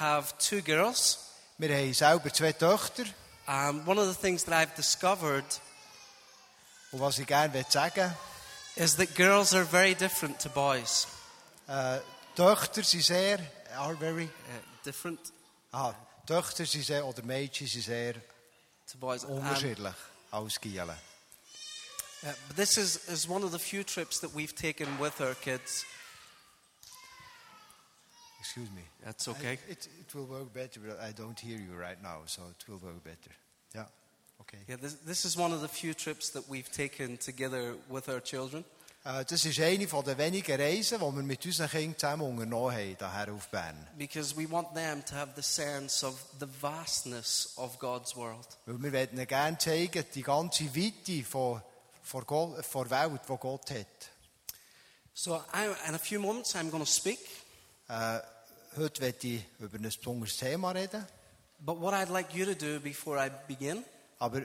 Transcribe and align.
have 0.00 0.34
two 0.38 0.62
girls. 0.62 1.18
Wir 1.58 1.74
haben 1.74 1.94
selber 1.94 2.32
zwei 2.32 2.52
Töchter. 2.52 3.04
Um, 3.46 3.86
one 3.86 3.98
of 3.98 4.08
the 4.08 4.20
things 4.20 4.44
that 4.44 4.54
I've 4.54 4.74
discovered 4.74 5.44
Und 6.92 7.00
was 7.00 7.18
ich 7.18 7.26
gerne 7.26 7.64
sagen 7.68 8.14
is 8.76 8.96
that 8.96 9.14
girls 9.14 9.54
are 9.54 9.64
very 9.64 9.94
different 9.94 10.40
to 10.40 10.48
boys. 10.48 11.06
äh, 11.68 11.98
Töchter 12.36 12.82
sind 12.82 13.02
sehr, 13.04 13.38
are 13.76 13.96
very, 13.96 14.24
Uh, 14.24 14.84
different 14.84 15.20
aha, 15.72 15.94
Töchter 16.26 16.66
sind 16.66 16.84
sehr, 16.84 17.04
oder 17.06 17.22
Mädchen 17.22 17.66
sind 17.66 17.84
sehr 17.84 18.14
to 18.14 18.98
boys. 18.98 19.24
Um, 19.24 19.38
unterschiedlich 19.38 19.94
als 20.30 20.60
Gielen. 20.60 20.90
uh, 20.90 22.32
but 22.48 22.56
this 22.56 22.76
is, 22.76 22.96
is 23.08 23.28
one 23.28 23.44
of 23.44 23.52
the 23.52 23.58
few 23.58 23.82
trips 23.84 24.20
that 24.20 24.34
we've 24.34 24.54
taken 24.54 24.86
with 25.00 25.20
our 25.20 25.34
kids. 25.34 25.84
Excuse 28.46 28.70
me. 28.70 28.82
That's 29.04 29.26
okay. 29.28 29.58
I- 29.58 29.72
it, 29.72 29.88
it 30.00 30.14
will 30.14 30.26
work 30.26 30.54
better, 30.54 30.78
but 30.80 31.00
I 31.00 31.10
don't 31.12 31.38
hear 31.38 31.58
you 31.58 31.74
right 31.74 32.00
now, 32.00 32.20
so 32.26 32.42
it 32.48 32.68
will 32.68 32.78
work 32.78 33.02
better. 33.02 33.34
Yeah. 33.74 33.86
okay. 34.42 34.58
Yeah, 34.68 34.76
this, 34.80 34.94
this 35.04 35.24
is 35.24 35.36
one 35.36 35.52
of 35.52 35.62
the 35.62 35.68
few 35.68 35.94
trips 35.94 36.30
that 36.30 36.48
we've 36.48 36.70
taken 36.70 37.16
together 37.16 37.74
with 37.88 38.08
our 38.08 38.20
children. 38.20 38.64
Uh, 39.04 39.20
äh, 39.20 39.24
das 39.24 39.44
ist 39.44 39.60
eine 39.60 39.88
von 39.88 40.04
den 40.04 40.16
wenigen 40.16 40.60
Reisen, 40.60 40.98
die 40.98 41.04
wir 41.04 41.22
mit 41.22 41.44
unseren 41.44 41.68
Kindern 41.68 41.98
zusammen 41.98 42.22
unternommen 42.22 42.72
haben, 42.72 42.96
hierher 42.96 43.32
auf 43.32 43.48
Bern. 43.48 43.86
Because 43.98 44.36
we 44.36 44.48
want 44.48 44.72
them 44.74 45.04
to 45.04 45.14
have 45.14 45.32
the 45.34 45.42
sense 45.42 46.06
of 46.06 46.14
the 46.38 46.46
vastness 46.46 47.52
of 47.56 47.78
God's 47.80 48.14
world. 48.14 48.46
Weil 48.66 48.92
wir 48.92 49.12
ihnen 49.12 49.26
gerne 49.26 49.58
zeigen, 49.58 50.04
die 50.14 50.22
ganze 50.22 50.64
Weite 50.74 51.24
von, 51.24 51.62
von, 52.02 52.24
Gott, 52.24 52.64
von 52.64 52.88
der 52.88 53.10
Welt, 53.10 53.22
die 53.28 53.36
Gott 53.38 53.70
hat. 53.70 54.10
So, 55.14 55.42
I, 55.52 55.66
in 55.88 55.94
a 55.94 55.98
few 55.98 56.20
moments, 56.20 56.54
I'm 56.54 56.70
going 56.70 56.84
to 56.84 56.90
speak. 56.90 57.18
Äh, 57.88 58.20
heute 58.76 59.00
werde 59.00 59.26
ich 59.26 59.42
über 59.58 59.76
ein 59.76 59.82
besonderes 59.82 60.36
Thema 60.36 60.72
reden. 60.72 61.06
But 61.58 61.80
what 61.80 61.94
I'd 61.94 62.10
like 62.10 62.34
you 62.34 62.44
to 62.44 62.54
do 62.54 62.80
before 62.80 63.18
I 63.18 63.30
begin 63.48 63.82
Aber 64.18 64.42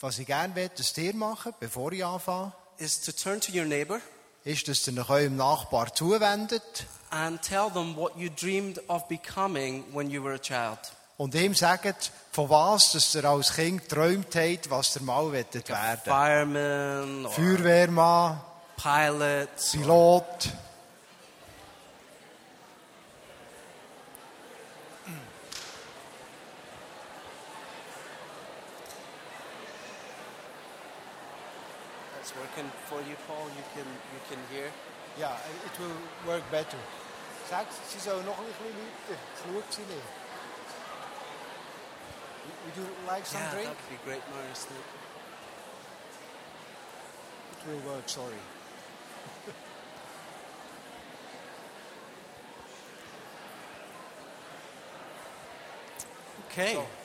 was 0.00 0.18
ich 0.18 0.26
gerne 0.26 0.54
will, 0.54 0.70
dass 0.76 0.96
ihr 0.96 1.14
machen, 1.14 1.54
bevor 1.58 1.92
ich 1.92 2.04
anfange, 2.04 2.52
is 2.78 3.00
to 3.00 3.12
turn 3.12 3.40
to 3.40 3.52
your 3.52 3.64
neighbor 3.64 4.00
ist, 4.44 4.68
dass 4.68 4.86
ihr 4.86 4.98
euch 4.98 5.10
eurem 5.10 5.36
Nachbar 5.36 5.94
zuwendet 5.94 6.86
and 7.10 7.40
tell 7.42 7.70
them 7.70 7.96
what 7.96 8.16
you 8.16 8.28
dreamed 8.30 8.80
of 8.88 9.08
becoming 9.08 9.84
when 9.92 10.10
you 10.10 10.22
were 10.22 10.34
a 10.34 10.38
child. 10.38 10.78
und 11.16 11.34
ihm 11.34 11.54
sagt, 11.54 12.12
von 12.32 12.48
was 12.48 12.92
dass 12.92 13.14
ihr 13.14 13.24
als 13.24 13.54
Kind 13.54 13.88
geträumt 13.88 14.34
habt, 14.34 14.70
was 14.70 14.96
ihr 14.96 15.02
mal 15.02 15.32
wettet 15.32 15.68
werden. 15.68 16.00
Fireman 16.04 17.26
or 17.26 17.32
Feuerwehrmann, 17.32 18.40
pilot. 18.76 19.48
Pilot. 19.72 20.52
you 33.56 33.64
can 33.74 33.88
you 34.14 34.20
can 34.28 34.40
hear. 34.52 34.70
Yeah, 35.18 35.36
it 35.66 35.78
will 35.80 35.98
work 36.26 36.42
better. 36.50 36.78
Nog 38.24 38.38
een 38.38 38.44
zien. 39.68 39.86
Would 42.64 42.76
you 42.76 42.86
like 43.06 43.24
some 43.26 43.40
yeah, 43.40 43.50
drink? 43.52 43.68
Yeah, 43.68 43.74
that'd 43.74 43.90
be 43.90 43.98
great, 44.04 44.22
It 47.52 47.66
will 47.66 47.82
work, 47.92 48.08
sorry. 48.08 48.40
okay. 56.50 56.74
So. 56.74 56.97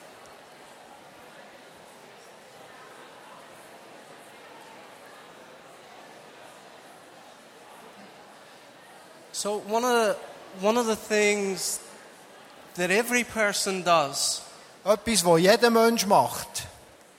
So 9.44 9.58
one 9.68 9.84
of 9.84 9.90
the, 9.90 10.16
one 10.66 10.78
of 10.78 10.86
the 10.86 10.96
things 10.96 11.78
that 12.76 12.90
every 12.90 13.24
person 13.24 13.82
does 13.82 14.40
Etwas, 14.86 15.22
was 15.22 15.42
jeder 15.42 15.70
Mensch 15.70 16.06
macht, 16.06 16.66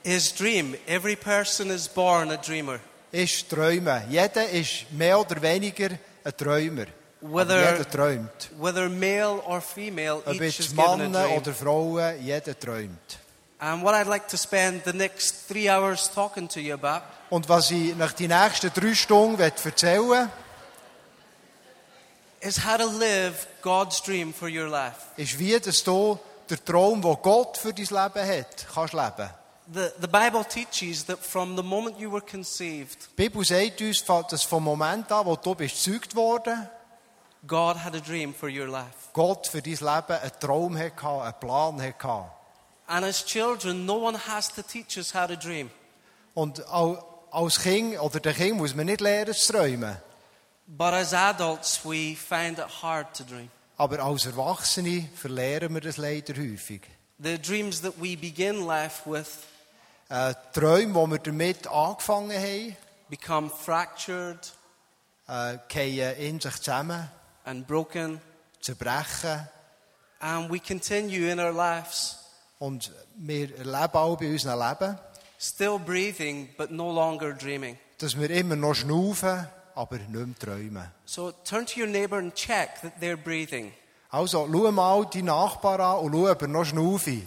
is 0.02 0.32
dream. 0.32 0.74
Every 0.88 1.14
person 1.14 1.70
is 1.70 1.86
born 1.86 2.32
a 2.32 2.36
dreamer. 2.36 2.80
ist 3.12 3.48
träumen. 3.48 4.10
Jeder 4.10 4.48
ist 4.50 4.90
mehr 4.90 5.20
oder 5.20 5.40
weniger 5.40 5.90
ein 6.24 6.36
Träumer. 6.36 6.86
Aber 7.22 7.32
Whether- 7.32 7.72
jeder 7.72 7.88
träumt. 7.88 8.50
Whether 8.58 8.88
male 8.88 9.40
or 9.46 9.60
female, 9.60 10.20
Ob 10.26 10.34
each 10.34 10.58
is 10.58 10.58
jetzt 10.58 10.70
given 10.70 10.82
a 10.82 10.96
Männer 10.96 11.28
dream. 11.28 11.36
oder 11.38 11.54
Frauen, 11.54 12.24
jeder 12.24 12.58
träumt. 12.58 13.18
And 13.60 13.84
what 13.84 13.94
I'd 13.94 14.08
like 14.08 14.26
to 14.30 14.36
spend 14.36 14.82
the 14.84 14.92
next 14.92 15.46
three 15.46 15.70
hours 15.70 16.10
talking 16.12 16.48
to 16.48 16.58
you 16.58 16.74
about 16.74 17.02
Und 17.30 17.48
was 17.48 17.70
ich 17.70 17.94
nach 17.94 18.12
die 18.12 18.26
nächsten 18.26 18.72
drei 18.74 18.94
Stunden 18.94 19.40
erzählen 19.40 20.08
will, 20.08 20.28
is 22.46 22.64
how 22.64 22.76
to 22.76 22.86
live 22.86 23.46
God's 23.62 24.00
dream 24.02 24.32
for 24.32 24.48
your 24.48 24.68
life. 24.68 24.96
ist, 25.16 25.38
wie 25.38 25.58
dass 25.58 25.82
du 25.82 26.18
der 26.48 26.64
Traum, 26.64 27.02
den 27.02 27.16
Gott 27.22 27.56
für 27.56 27.72
dein 27.74 27.86
Leben 27.86 28.28
hat, 28.38 28.66
kannst 28.72 28.94
leben. 28.94 29.30
The, 29.72 29.88
the 30.00 30.06
Bible 30.06 30.44
teaches 30.44 31.04
that 31.06 31.18
from 31.18 31.56
the 31.56 31.62
moment 31.62 31.98
you 31.98 32.10
were 32.10 32.20
conceived, 32.24 33.08
Die 33.18 33.28
Bibel 33.28 33.44
sagt 33.44 33.80
uns, 33.80 34.04
dass 34.04 34.44
vom 34.44 34.62
Moment 34.62 35.10
an, 35.10 35.26
wo 35.26 35.34
du 35.34 35.54
bist 35.56 35.84
gezeugt 35.84 36.14
worden, 36.14 36.68
God 37.48 37.76
had 37.84 37.94
a 37.96 38.00
dream 38.00 38.32
for 38.34 38.48
your 38.48 38.66
life. 38.68 39.10
Gott 39.12 39.46
für 39.48 39.60
dein 39.62 39.72
Leben 39.74 40.20
einen 40.20 40.32
Traum 40.40 40.78
hatte, 40.78 41.06
einen 41.08 41.34
Plan 41.40 41.82
hatte. 41.82 42.30
And 42.88 43.04
as 43.04 43.24
children, 43.24 43.84
no 43.84 43.96
one 44.06 44.16
has 44.28 44.48
to 44.54 44.62
teach 44.62 44.96
us 44.96 45.12
how 45.12 45.26
to 45.26 45.34
dream. 45.34 45.70
Und 46.34 46.64
au- 46.68 46.98
als 47.32 47.58
Kind 47.60 47.98
oder 48.00 48.20
der 48.20 48.34
Kind 48.34 48.56
muss 48.58 48.74
man 48.74 48.86
nicht 48.86 49.00
lernen 49.00 49.34
zu 49.34 49.52
träumen. 49.52 49.96
But 50.68 50.94
as 50.94 51.12
adults, 51.12 51.84
we 51.84 52.16
find 52.16 52.58
it 52.58 52.82
hard 52.82 53.14
to 53.16 53.24
dream. 53.24 53.50
Aber 53.78 54.00
als 54.00 54.26
Erwachsene 54.26 55.08
verlieren 55.14 55.74
wir 55.74 55.80
das 55.80 55.96
leider 55.96 56.34
häufig. 56.34 56.82
The 57.18 57.38
dreams 57.40 57.80
that 57.82 57.94
we 58.00 58.16
begin 58.16 58.66
life 58.66 59.02
with 59.10 59.26
Äh, 60.08 60.34
Träume, 60.52 60.92
die 61.04 61.10
wir 61.10 61.18
damit 61.18 61.66
angefangen 61.66 62.30
haben, 62.32 62.76
become 63.08 63.50
fractured 63.50 64.52
äh, 65.26 65.58
fallen 65.68 66.16
in 66.18 66.38
sich 66.40 66.56
zusammen, 66.58 67.08
and 67.44 67.66
broken, 67.66 68.20
zerbrechen. 68.60 69.48
and 70.20 70.48
we 70.50 70.60
continue 70.60 71.28
in 71.30 71.40
our 71.40 71.52
lives 71.52 72.18
Und 72.60 72.92
wir 73.16 73.50
erleben 73.58 73.94
auch 73.94 74.16
bei 74.16 74.30
unserem 74.30 74.60
Leben, 74.60 74.96
still 75.40 75.78
breathing 75.78 76.48
but 76.56 76.70
no 76.70 76.92
longer 76.92 77.32
dreaming. 77.32 77.76
dass 77.98 78.16
wir 78.16 78.30
immer 78.30 78.54
noch 78.56 78.74
schnaufen, 78.74 79.48
aber 79.76 79.98
nicht 79.98 80.10
mehr 80.10 80.26
träumen. 80.38 80.90
So 81.04 81.32
turn 81.44 81.66
to 81.66 81.80
your 81.80 81.86
neighbor 81.86 82.18
and 82.18 82.34
check 82.34 82.80
that 82.80 82.98
they're 83.00 83.16
breathing. 83.16 83.72
Also, 84.10 84.48
schau 84.50 84.72
mal 84.72 85.04
die 85.06 85.22
Nachbarn 85.22 85.80
an 85.80 85.98
und 85.98 86.12
schau, 86.12 86.30
ob 86.30 86.42
er 86.42 86.48
noch 86.48 86.64
schnaufe. 86.64 87.22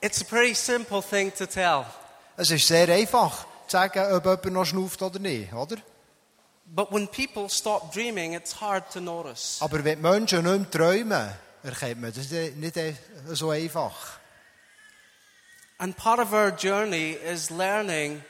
It's 0.00 0.20
a 0.20 0.24
pretty 0.24 0.54
simple 0.54 1.02
thing 1.02 1.32
to 1.34 1.46
tell. 1.46 1.84
Es 2.36 2.50
ist 2.50 2.66
sehr 2.68 2.88
einfach 2.88 3.44
zu 3.66 3.76
sagen, 3.76 4.12
ob 4.12 4.24
jemand 4.24 4.52
noch 4.52 4.64
schnauft 4.64 5.02
oder 5.02 5.18
nicht, 5.18 5.52
oder? 5.52 5.76
But 6.66 6.92
when 6.92 7.08
people 7.08 7.48
stop 7.48 7.92
dreaming, 7.92 8.34
it's 8.34 8.60
hard 8.60 8.90
to 8.92 9.00
notice. 9.00 9.58
Aber 9.60 9.82
wenn 9.82 10.00
Menschen 10.00 10.44
nicht 10.44 10.58
mehr 10.58 10.70
träumen, 10.70 11.30
erkennt 11.62 12.00
man 12.00 12.12
das 12.12 12.30
nicht 12.30 12.78
so 13.32 13.50
einfach. 13.50 14.20
And 15.78 15.94
part 15.96 16.18
of 16.20 16.32
our 16.32 16.50
journey 16.50 17.12
is 17.12 17.50
learning 17.50 18.22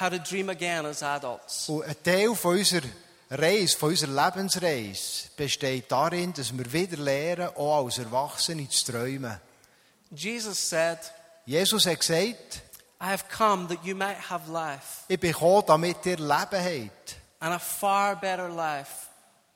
how 0.00 0.10
to 0.10 0.18
dream 0.18 0.50
again 0.50 0.84
as 0.84 1.02
adults. 1.02 1.68
Und 1.68 1.84
ein 1.84 1.96
Teil 2.02 2.34
von 2.34 2.58
unserer 2.58 2.82
Reise, 3.30 3.76
von 3.76 3.90
unserer 3.90 4.12
Lebensreise, 4.26 5.28
besteht 5.36 5.90
darin, 5.90 6.32
dass 6.34 6.56
wir 6.56 6.70
wieder 6.72 6.98
lernen, 6.98 7.48
auch 7.56 7.84
als 7.84 7.98
Erwachsene 7.98 8.68
zu 8.68 8.92
träumen. 8.92 9.40
Jesus 10.10 10.58
said, 10.68 10.98
Jesus 11.46 11.86
hat 11.86 12.00
gesagt, 12.00 12.62
I 13.00 13.06
have 13.06 13.24
come 13.36 13.66
that 13.68 13.84
you 13.84 13.94
might 13.94 14.16
have 14.30 14.50
life, 14.50 15.04
ich 15.08 15.18
bin 15.18 15.32
gekommen, 15.32 15.64
damit 15.66 16.04
ihr 16.06 16.16
Leben 16.18 16.28
habt. 16.28 17.16
and 17.40 17.52
a 17.54 17.58
far 17.58 18.16
better 18.16 18.48
life 18.48 19.08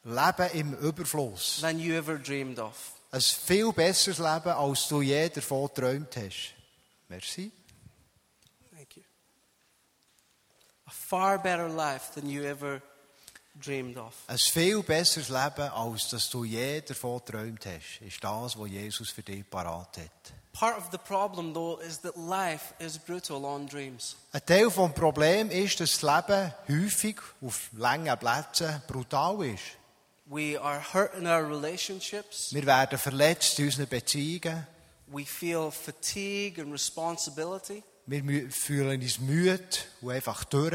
Leben 0.05 0.51
im 0.55 0.75
Überfluss. 0.79 1.61
than 1.61 1.79
you 1.79 1.95
ever 1.95 2.17
dreamed 2.19 2.59
of. 2.59 2.75
Ein 3.13 3.21
viel 3.21 3.73
besseres 3.73 4.19
Leben, 4.19 4.51
als 4.53 4.89
du 4.89 5.03
je 5.03 5.29
davon 5.29 5.69
geträumt 5.69 6.17
hast. 6.17 6.55
Merci. 7.11 7.51
Thank 8.73 8.97
you. 8.97 9.03
A 10.87 10.91
far 10.91 11.39
better 11.39 11.69
life 11.69 12.15
than 12.15 12.29
you 12.29 12.45
ever 12.45 12.81
dreamed 13.61 13.99
of. 13.99 14.15
Ein 14.29 14.39
viel 14.39 14.83
besseres 14.83 15.29
Leben, 15.29 15.69
als 15.73 16.09
dass 16.09 16.31
du 16.31 16.45
je 16.45 16.81
davon 16.81 17.19
geträumt 17.19 17.67
hast, 17.67 18.01
ist 18.01 18.23
das, 18.23 18.57
was 18.57 18.71
Jesus 18.71 19.11
für 19.11 19.23
dich 19.23 19.45
parat 19.51 19.99
hat. 19.99 20.33
Part 20.53 20.79
of 20.79 20.89
the 20.91 20.99
problem, 20.99 21.53
though, 21.53 21.81
is 21.81 22.01
that 22.01 22.17
life 22.17 22.75
is 22.79 22.97
brutal 22.99 23.45
on 23.45 23.67
dreams. 23.67 24.17
Ein 24.33 24.45
Teil 24.47 24.69
des 24.69 24.95
Problems 24.95 25.53
ist, 25.53 25.81
dass 25.81 25.99
das 25.99 26.03
Leben 26.03 26.55
häufig 26.69 27.21
auf 27.41 27.71
langen 27.73 28.17
Plätzen 28.19 28.83
brutal 28.87 29.45
ist. 29.45 29.77
We 30.27 30.61
are 30.61 30.81
hurt 30.93 31.15
in 31.15 31.27
our 31.27 31.43
relationships. 31.45 32.53
Wir 32.53 32.65
werden 32.67 32.99
verletzt 32.99 33.59
in 33.59 33.67
unseren 33.67 33.89
Beziehungen. 33.89 34.67
We 35.13 35.25
feel 35.25 35.71
fatigue 35.71 36.61
and 36.63 36.73
responsibility. 36.73 37.83
Wir 38.07 38.51
fühlen 38.51 39.01
uns 39.01 39.19
müde 39.19 39.61
und 40.01 40.11
einfach 40.11 40.45
durch 40.45 40.75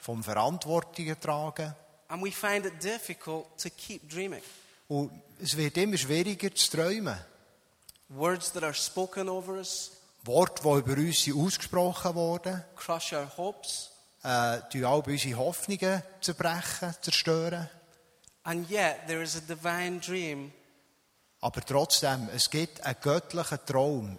vom 0.00 0.22
Verantwortungen 0.22 1.18
tragen. 1.20 1.74
And 2.08 2.22
we 2.22 2.30
find 2.30 2.66
it 2.66 2.82
difficult 2.82 3.46
to 3.58 3.70
keep 3.70 4.08
dreaming. 4.08 4.42
Und 4.88 5.10
es 5.40 5.56
wird 5.56 5.76
immer 5.76 5.96
schwieriger 5.96 6.54
zu 6.54 6.70
träumen. 6.76 7.18
Words 8.08 8.52
that 8.52 8.62
are 8.62 8.74
spoken 8.74 9.28
over 9.28 9.54
us 9.54 9.92
Worte, 10.24 10.62
die 10.62 10.68
über 10.68 11.00
uns 11.00 11.30
ausgesprochen 11.34 12.14
wurden, 12.14 12.64
crush 12.76 13.12
our 13.12 13.30
hopes. 13.36 13.90
äh, 14.22 14.60
tun 14.70 14.84
all 14.84 15.02
unsere 15.06 15.36
Hoffnungen 15.36 16.02
zerbrechen, 16.20 16.94
zerstören. 17.02 17.68
And 18.44 18.70
yet, 18.70 19.06
there 19.06 19.22
is 19.22 19.36
a 19.36 19.40
divine 19.40 20.00
dream 20.00 20.52
Aber 21.44 21.60
trotzdem, 21.60 22.28
es 22.34 22.48
gibt 22.48 22.80
einen 22.86 22.96
göttlichen 23.02 23.58
Traum, 23.66 24.18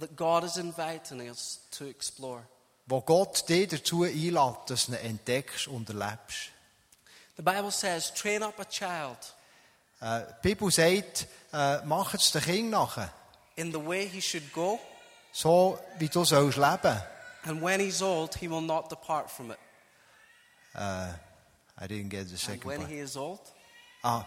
that 0.00 0.16
God 0.16 0.42
is 0.44 0.56
inviting 0.56 1.28
us 1.28 1.60
to 1.70 1.84
explore. 1.84 2.44
wo 2.86 3.00
Gott 3.02 3.46
dich 3.48 3.68
dazu 3.68 4.04
einlädt, 4.04 4.58
dass 4.70 4.86
du 4.86 4.92
ihn 4.92 4.98
entdeckst 4.98 5.68
und 5.68 5.88
erlebst. 5.90 6.50
The 7.36 7.42
Bible 7.42 7.70
says, 7.70 8.12
train 8.14 8.42
up 8.42 8.58
a 8.58 8.64
child 8.64 9.18
Äh, 10.00 10.22
die 10.42 10.48
Bibel 10.54 10.70
sagt, 10.70 11.26
äh, 11.52 11.84
mach 11.84 12.14
es 12.14 12.32
den 12.32 12.42
Kind 12.42 12.70
nachher, 12.70 13.12
in 13.56 13.70
the 13.70 13.78
way 13.86 14.08
he 14.08 14.20
should 14.22 14.50
go, 14.52 14.80
so 15.30 15.78
wie 15.98 16.08
du 16.08 16.24
sollst 16.24 16.56
leben. 16.56 17.00
and 17.44 17.60
when 17.62 17.80
he's 17.80 18.00
old, 18.02 18.34
he 18.36 18.48
will 18.48 18.62
not 18.62 18.90
depart 18.90 19.30
from 19.30 19.50
it. 19.52 19.58
Äh, 20.74 21.08
I 21.80 21.86
didn't 21.86 22.08
get 22.08 22.26
the 22.28 22.32
And 22.34 22.40
second 22.40 22.64
when 22.64 22.78
part. 22.78 22.90
he 22.90 22.98
is 22.98 23.14
old, 23.16 23.40
Ah, 24.02 24.24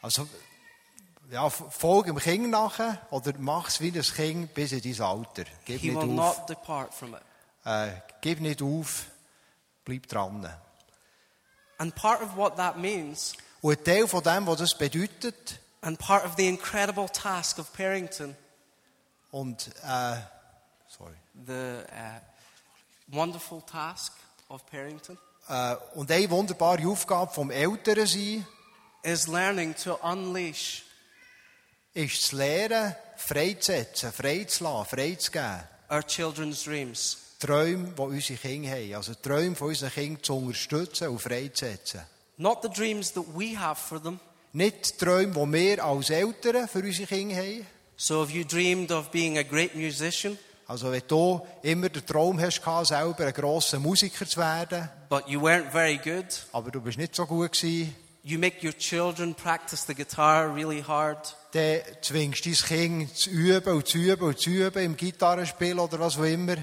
also, 0.00 0.26
ja, 1.30 1.50
folge 1.50 2.12
dem 2.12 2.18
Kind 2.18 2.50
nachher 2.50 3.00
oder 3.10 3.32
mach 3.38 3.68
es 3.68 3.80
wie 3.80 3.90
das 3.90 4.14
Kind 4.14 4.54
bis 4.54 4.72
in 4.72 4.82
dein 4.82 5.00
Alter. 5.00 5.44
Gib 5.64 5.80
he 5.80 5.90
nicht 5.90 6.00
will 6.00 6.18
auf. 6.18 6.38
not 6.38 6.48
depart 6.48 6.94
from 6.94 7.14
it. 7.14 7.20
Äh, 7.64 7.90
gib 8.20 8.40
nicht 8.40 8.62
auf, 8.62 9.06
bleib 9.84 10.06
dran. 10.08 10.48
And 11.78 11.94
part 11.94 12.22
of 12.22 12.36
what 12.36 12.56
that 12.56 12.76
means, 12.78 13.34
Und 13.60 13.78
ein 13.78 13.84
Teil 13.84 14.08
von 14.08 14.22
dem, 14.22 14.46
was 14.46 14.58
das 14.58 14.76
bedeutet, 14.76 15.60
and 15.82 15.98
part 15.98 16.24
of 16.24 16.34
the 16.36 16.48
incredible 16.48 17.08
task 17.08 17.58
of 17.58 17.72
parenting, 17.72 18.34
und, 19.30 19.68
äh, 19.84 20.16
sorry, 20.88 21.14
the 21.46 21.82
uh, 21.92 22.20
wonderful 23.08 23.60
task 23.62 24.12
of 24.48 24.64
parenting, 24.66 25.18
äh, 25.48 25.76
und 25.94 26.10
eine 26.10 26.30
wunderbare 26.30 26.86
Aufgabe 26.88 27.32
vom 27.32 27.50
Eltern 27.50 28.06
sein, 28.06 28.46
is 29.02 29.26
learning 29.28 29.74
to 29.76 29.94
unleash 30.02 30.84
ist 31.94 32.22
zu 32.22 32.36
lernen, 32.36 32.94
freizusetzen, 33.16 34.12
freizulassen, 34.12 34.98
freizugeben. 34.98 35.60
our 35.90 36.02
children's 36.06 36.64
dreams. 36.64 37.18
Träume, 37.40 37.92
die 37.96 38.00
unsere 38.02 38.38
Kinder 38.38 38.70
haben. 38.70 38.94
Also 38.94 39.14
Träume 39.14 39.54
von 39.54 39.68
unseren 39.68 39.90
Kindern 39.92 40.22
zu 40.22 40.36
unterstützen 40.36 41.08
und 41.08 41.20
freizusetzen. 41.20 42.00
Not 42.36 42.62
the 42.62 42.68
dreams 42.68 43.12
that 43.12 43.24
we 43.34 43.58
have 43.58 43.80
for 43.80 44.02
them. 44.02 44.18
Nicht 44.52 45.00
die 45.00 45.04
Träume, 45.04 45.32
die 45.34 45.52
wir 45.52 45.84
als 45.84 46.10
Eltern 46.10 46.68
für 46.68 46.80
unsere 46.80 47.06
Kinder 47.06 47.36
haben. 47.36 47.66
So, 47.96 48.22
if 48.22 48.30
you 48.30 48.44
dreamed 48.44 48.92
of 48.92 49.10
being 49.10 49.38
a 49.38 49.42
great 49.42 49.74
musician, 49.74 50.38
Also 50.66 50.92
wenn 50.92 51.02
du 51.08 51.40
immer 51.62 51.88
den 51.88 52.04
Traum 52.04 52.38
hast, 52.40 52.60
selber 52.86 53.26
ein 53.26 53.32
grosser 53.32 53.78
Musiker 53.78 54.26
zu 54.26 54.38
werden, 54.38 54.88
but 55.08 55.26
you 55.26 55.40
weren't 55.40 55.70
very 55.70 55.96
good, 55.96 56.26
aber 56.52 56.70
du 56.70 56.80
bist 56.80 56.98
nicht 56.98 57.14
so 57.14 57.24
gut 57.26 57.52
gewesen, 57.52 57.94
you 58.22 58.38
make 58.38 58.62
your 58.64 58.76
children 58.76 59.34
practice 59.34 59.84
the 59.86 59.94
guitar 59.94 60.54
really 60.54 60.82
hard, 60.82 61.34
dann 61.52 61.80
zwingst 62.02 62.44
du 62.44 62.50
dein 62.50 62.58
Kind 62.68 63.16
zu 63.16 63.30
üben 63.30 63.74
und 63.74 63.86
zu 63.86 63.98
üben 63.98 64.24
und 64.28 64.38
zu 64.38 64.50
üben 64.50 64.82
im 64.82 64.96
Gitarrenspiel 64.96 65.78
oder 65.78 65.98
was 65.98 66.18
auch 66.18 66.24
immer. 66.24 66.56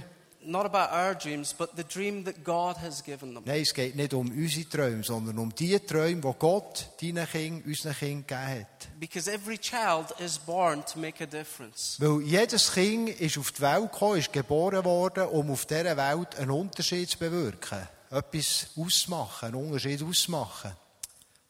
not 0.46 0.66
about 0.66 0.92
our 0.92 1.14
dreams, 1.14 1.54
but 1.54 1.76
the 1.76 1.84
dream 1.84 2.24
that 2.24 2.44
God 2.44 2.78
has 2.78 3.02
given 3.02 3.34
them. 3.34 3.44
Nein, 3.46 3.62
es 3.62 3.74
geht 3.74 3.96
nicht 3.96 4.14
um 4.14 4.30
unsere 4.30 4.70
Träume, 4.70 5.04
sondern 5.04 5.38
um 5.40 5.54
die 5.54 5.80
Träume, 5.80 6.22
die 6.22 6.34
Gott 6.40 6.90
deinen 7.02 7.28
Kindern, 7.28 7.64
unseren 7.66 7.94
Kindern 7.94 8.28
gegeben 8.28 8.62
hat. 8.62 9.00
Because 9.00 9.32
every 9.32 9.58
child 9.58 10.14
is 10.20 10.38
born 10.38 10.84
to 10.86 11.00
make 11.00 11.24
a 11.24 11.28
difference. 11.28 11.98
Weil 12.00 12.22
jedes 12.22 12.72
Kind 12.74 13.10
ist 13.10 13.38
auf 13.38 13.52
die 13.52 13.62
Welt 13.62 13.92
gekommen, 13.92 14.20
ist 14.20 14.31
geboren 14.31 14.84
worden, 14.86 15.28
um 15.28 15.52
auf 15.52 15.66
dieser 15.66 15.98
Welt 15.98 16.36
einen 16.38 16.52
Unterschied 16.52 17.10
zu 17.10 17.18
bewirken. 17.18 17.88
Etwas 18.12 18.68
auszumachen, 18.78 19.48
einen 19.50 19.66
Unterschied 19.66 20.02
auszumachen. 20.04 20.72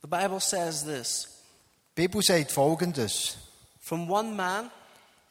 The 0.02 0.08
Bible 0.08 0.40
says 0.40 0.84
this 0.84 1.35
Die 1.97 2.01
Bibel 2.01 2.21
sagt 2.21 2.51
Folgendes. 2.51 3.38
From 3.80 4.09
one 4.12 4.36
man, 4.36 4.69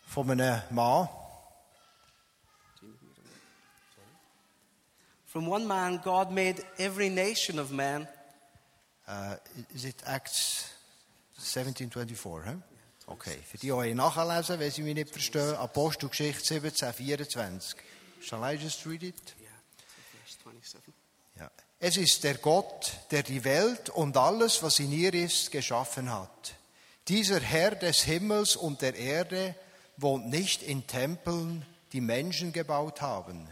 Von 0.06 0.30
einem 0.30 0.62
Mann, 0.70 1.08
from 5.26 5.46
one 5.48 5.66
man, 5.66 6.00
God 6.00 6.30
made 6.30 6.64
every 6.78 7.10
nation 7.10 7.58
of 7.58 7.70
men 7.70 8.08
äh, 9.06 9.10
uh, 9.10 9.36
is 9.74 9.84
it 9.84 9.96
Acts 10.06 10.70
1724, 11.36 12.44
hä? 12.46 12.56
Okay, 13.08 13.38
für 13.46 13.58
die, 13.58 13.70
die 13.70 13.94
nachlesen, 13.94 14.58
wenn 14.58 14.70
sie 14.70 14.82
mich 14.82 14.94
nicht 14.94 15.10
verstehen, 15.10 15.56
Apostelgeschichte 15.56 16.42
17, 16.42 16.94
24. 16.94 17.78
Shall 18.22 18.42
I 18.42 18.56
just 18.56 18.86
read 18.86 19.02
it? 19.02 19.34
Yeah, 19.38 19.50
verse 20.24 20.38
27. 20.42 21.03
Es 21.86 21.98
ist 21.98 22.24
der 22.24 22.36
Gott, 22.36 22.94
der 23.10 23.22
die 23.22 23.44
Welt 23.44 23.90
und 23.90 24.16
alles, 24.16 24.62
was 24.62 24.78
in 24.78 24.90
ihr 24.90 25.12
ist, 25.12 25.50
geschaffen 25.50 26.10
hat. 26.10 26.54
Dieser 27.08 27.40
Herr 27.40 27.72
des 27.72 28.00
Himmels 28.00 28.56
und 28.56 28.80
der 28.80 28.94
Erde 28.94 29.54
wohnt 29.98 30.30
nicht 30.30 30.62
in 30.62 30.86
Tempeln, 30.86 31.66
die 31.92 32.00
Menschen 32.00 32.54
gebaut 32.54 33.02
haben. 33.02 33.46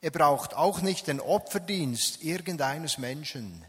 Er 0.00 0.10
braucht 0.10 0.54
auch 0.54 0.82
nicht 0.82 1.06
den 1.06 1.20
Opferdienst 1.20 2.24
irgendeines 2.24 2.98
Menschen. 2.98 3.64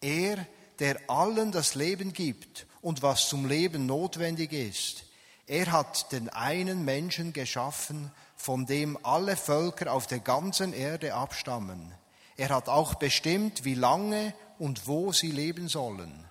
Er, 0.00 0.44
der 0.80 0.98
allen 1.06 1.52
das 1.52 1.76
Leben 1.76 2.12
gibt 2.12 2.66
und 2.82 3.02
was 3.02 3.28
zum 3.28 3.46
Leben 3.46 3.86
notwendig 3.86 4.52
ist. 4.52 5.04
Er 5.46 5.70
hat 5.70 6.10
den 6.10 6.28
einen 6.28 6.84
Menschen 6.84 7.32
geschaffen, 7.32 8.10
von 8.34 8.66
dem 8.66 8.98
alle 9.04 9.36
Völker 9.36 9.92
auf 9.92 10.08
der 10.08 10.18
ganzen 10.18 10.72
Erde 10.72 11.14
abstammen. 11.14 11.94
Er 12.36 12.48
hat 12.48 12.68
auch 12.68 12.94
bestimmt, 12.94 13.64
wie 13.64 13.74
lange 13.74 14.34
und 14.58 14.86
wo 14.86 15.12
sie 15.12 15.30
leben 15.30 15.68
sollen. 15.68 16.24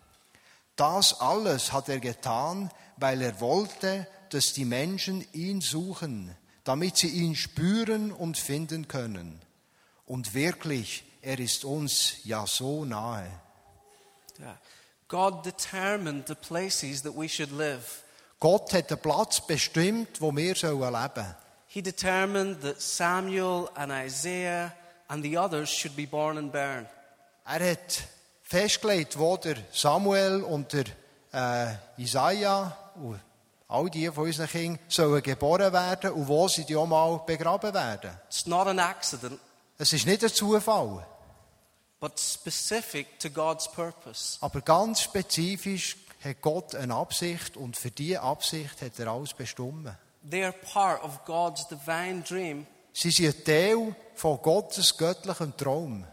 Das 0.76 1.22
alles 1.22 1.72
hat 1.72 1.90
er 1.90 2.00
getan, 2.00 2.72
weil 2.98 3.22
er 3.22 3.40
wollte, 3.40 4.08
dass 4.30 4.54
die 4.54 4.66
Menschen 4.66 5.26
ihn 5.34 5.62
suchen, 5.62 6.36
damit 6.64 6.98
sie 6.98 7.10
ihn 7.10 7.36
spüren 7.36 8.12
und 8.12 8.38
finden 8.38 8.88
können. 8.88 9.40
Und 10.06 10.34
wirklich, 10.34 11.04
er 11.22 11.40
ist 11.40 11.64
uns 11.64 12.18
ja 12.24 12.46
so 12.48 12.86
nahe. 12.86 13.30
Yeah. 14.40 14.58
God 15.08 15.46
determined 15.46 16.28
the 16.28 16.36
places 16.36 17.04
that 17.04 17.16
we 17.16 17.30
should 17.30 17.52
live. 17.52 18.04
Gott 18.40 18.74
hat 18.74 18.90
den 18.90 18.98
Platz 18.98 19.46
bestimmt, 19.46 20.20
wo 20.20 20.36
wir 20.36 20.56
sollen 20.56 20.80
leben. 20.92 21.36
He 21.68 21.82
determined 21.82 22.62
that 22.62 22.82
Samuel 22.82 23.70
and 23.76 23.92
Isaiah 23.92 24.74
and 25.14 25.24
the 25.24 25.38
others 25.38 25.70
should 25.70 25.96
be 25.96 26.08
born 26.08 26.38
in 26.38 26.50
Bern. 26.50 26.88
Er 27.46 27.72
hat 27.72 28.04
festgelegt, 28.42 29.18
wo 29.20 29.38
der 29.38 29.58
Samuel 29.72 30.42
und 30.42 30.74
der 30.74 30.86
äh, 31.32 32.02
Isaiah 32.02 32.76
und 32.96 33.20
all 33.68 33.90
die 33.90 34.10
von 34.12 34.26
unseren 34.26 34.48
Kindern 34.48 34.80
sollen 34.88 35.22
geboren 35.22 35.72
werden 35.72 36.12
und 36.14 36.28
wo 36.28 36.48
sie 36.48 36.66
die 36.66 36.76
auch 36.76 36.88
mal 36.88 37.22
begraben 37.26 37.74
werden. 37.74 38.12
It's 38.28 38.46
not 38.48 38.68
an 38.68 38.80
accident, 38.80 39.40
Es 39.78 39.94
ist 39.94 40.06
nicht 40.08 40.24
ein 40.24 40.30
Zufall, 40.34 41.06
but 42.00 42.20
specific 42.20 43.20
to 43.20 43.30
God's 43.30 43.72
purpose. 43.72 44.38
aber 44.42 44.62
ganz 44.62 45.02
spezifisch 45.02 45.98
hat 46.24 46.42
Gott 46.42 46.74
eine 46.74 46.96
Absicht 46.96 47.56
und 47.58 47.78
für 47.78 47.92
diese 47.92 48.22
Absicht 48.22 48.82
hat 48.82 48.98
er 48.98 49.08
alles 49.10 49.34
bestimmt. 49.34 49.90
They 50.30 50.44
are 50.44 50.54
part 50.54 51.04
of 51.04 51.24
God's 51.26 51.68
divine 51.68 52.22
dream 52.22 52.66
Sie 52.94 53.12
sind 53.12 53.44
Teil 53.46 53.96
von 54.16 54.40
Gottes 54.42 54.96
göttlichem 54.98 55.56
Traum 55.58 56.06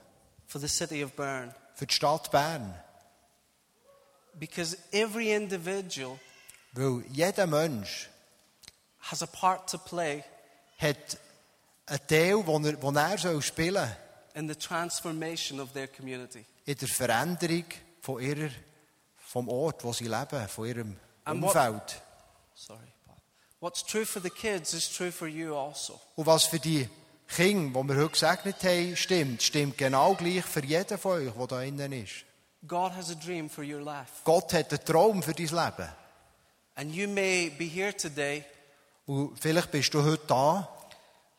for 0.46 0.60
the 0.60 0.68
city 0.68 1.04
of 1.04 1.12
Bern. 1.12 1.54
für 1.74 1.86
die 1.86 1.94
Stadt 1.94 2.30
Bern. 2.30 2.74
Because 4.38 4.76
every 4.92 5.32
individual 5.34 6.18
Weil 6.72 7.02
jeder 7.10 7.46
Mensch 7.46 8.08
has 9.00 9.22
a 9.22 9.26
part 9.26 9.68
to 9.70 9.78
play 9.78 10.22
hat 10.78 11.18
einen 11.86 12.06
Teil, 12.06 12.42
den 12.44 12.64
er, 12.64 12.72
den 12.74 12.96
er 12.96 13.18
soll 13.18 13.42
spielen 13.42 13.74
soll 13.74 13.96
in 14.34 14.48
the 14.48 14.54
transformation 14.54 15.60
of 15.60 15.72
their 15.72 15.88
community. 15.88 16.44
in 16.64 16.76
der 16.76 16.88
Veränderung 16.88 17.64
von 18.00 18.22
ihrer, 18.22 18.50
vom 19.18 19.48
Ort, 19.48 19.82
wo 19.84 19.92
sie 19.92 20.06
leben, 20.06 20.48
von 20.48 20.66
ihrem 20.66 20.96
And 21.24 21.42
what- 21.42 21.54
Umfeld. 21.56 22.02
Sorry, 22.54 22.92
Und 23.60 23.72
was 26.26 26.44
für 26.44 26.58
die 26.58 26.88
Kinder, 27.28 27.82
die 27.82 27.88
wir 27.88 27.96
heute 27.96 28.08
gesegnet 28.08 28.64
haben, 28.64 28.96
stimmt, 28.96 29.42
stimmt 29.42 29.78
genau 29.78 30.14
gleich 30.14 30.44
für 30.44 30.64
jeden 30.64 30.98
von 30.98 31.12
euch, 31.12 31.32
der 31.32 31.46
da 31.46 31.62
innen 31.62 31.92
ist. 31.92 32.24
God 32.66 32.94
has 32.94 33.10
a 33.10 33.14
dream 33.14 33.48
for 33.48 33.64
your 33.64 33.80
life. 33.80 34.10
Gott 34.24 34.52
hat 34.52 34.70
einen 34.70 34.84
Traum 34.84 35.22
für 35.22 35.32
dein 35.32 35.46
Leben. 35.46 35.88
And 36.74 36.94
you 36.94 37.08
may 37.08 37.50
be 37.50 37.64
here 37.64 37.94
today 37.96 38.44
Und 39.06 39.38
vielleicht 39.40 39.70
bist 39.70 39.92
du 39.94 40.02
heute 40.02 40.26
da 40.26 40.68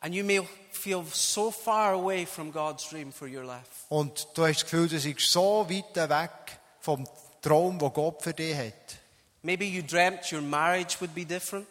and 0.01 0.13
you 0.15 0.23
may 0.23 0.41
feel 0.71 1.03
so 1.11 1.51
far 1.51 1.93
away 1.93 2.25
from 2.25 2.51
God's 2.51 2.89
dream 2.89 3.11
for 3.11 3.27
your 3.27 3.43
life. 3.43 3.85
und 3.89 4.27
du 4.33 4.45
hast 4.45 4.61
das 4.61 4.63
Gefühl, 4.63 4.87
du 4.87 4.99
bist 4.99 5.31
so 5.31 5.67
weit 5.69 5.95
weg 6.09 6.31
vom 6.79 7.07
Traum, 7.41 7.77
den 7.79 7.93
Gott 7.93 8.21
für 8.21 8.33
dich 8.33 8.55
hat. 8.55 8.73
Maybe 9.43 9.65
you 9.65 9.81
dreamt 9.83 10.31
your 10.31 10.41
marriage 10.41 10.97
would 10.99 11.13
be 11.15 11.25
different. 11.25 11.67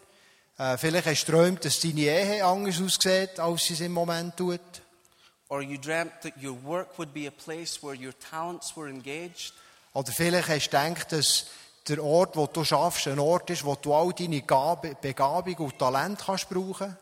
Äh, 0.61 0.77
vielleicht 0.77 1.07
hast 1.07 1.25
du 1.25 1.33
geträumt, 1.33 1.65
dass 1.65 1.81
deine 1.81 2.01
Ehe 2.01 2.45
anders 2.45 2.83
aussieht, 2.83 3.41
als 3.41 3.65
sie 3.65 3.73
es 3.73 3.81
im 3.81 3.93
Moment 3.93 4.37
tut. 4.37 4.61
Or 5.49 5.63
you 5.63 5.79
dreamt 5.79 6.13
that 6.21 6.35
your 6.37 6.55
work 6.63 6.99
would 6.99 7.15
be 7.15 7.27
a 7.27 7.31
place 7.31 7.83
where 7.83 7.97
your 7.97 8.13
talents 8.31 8.77
were 8.77 8.87
engaged. 8.87 9.55
Oder 9.95 10.13
vielleicht 10.13 10.51
hast 10.51 10.69
du 10.69 10.77
gedacht, 10.77 11.13
dass 11.13 11.47
der 11.89 12.05
Ort, 12.05 12.37
wo 12.37 12.47
du 12.47 12.63
schaffst, 12.63 13.09
ein 13.09 13.19
Ort 13.19 13.49
ist, 13.49 13.65
wo 13.65 13.75
du 13.75 13.95
all 13.95 14.13
deine 14.13 14.43
Gabe, 14.43 14.95
Begabung 15.01 15.55
und 15.55 15.79
Talent 15.79 16.21
kannst 16.27 16.51
brauchen. 16.51 16.95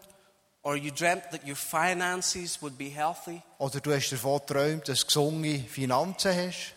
Or 0.62 0.76
you 0.76 0.92
dreamt 0.92 1.24
that 1.32 1.44
your 1.44 1.56
finances 1.56 2.62
would 2.62 2.78
be 2.78 2.90
healthy. 2.90 3.42
Oder 3.58 3.80
du 3.80 3.92
hast 3.92 4.10
davon 4.10 4.38
geträumt, 4.38 4.88
dass 4.88 5.00
du 5.00 5.06
gesunde 5.06 5.58
Finanzen 5.58 6.32
hast. 6.32 6.74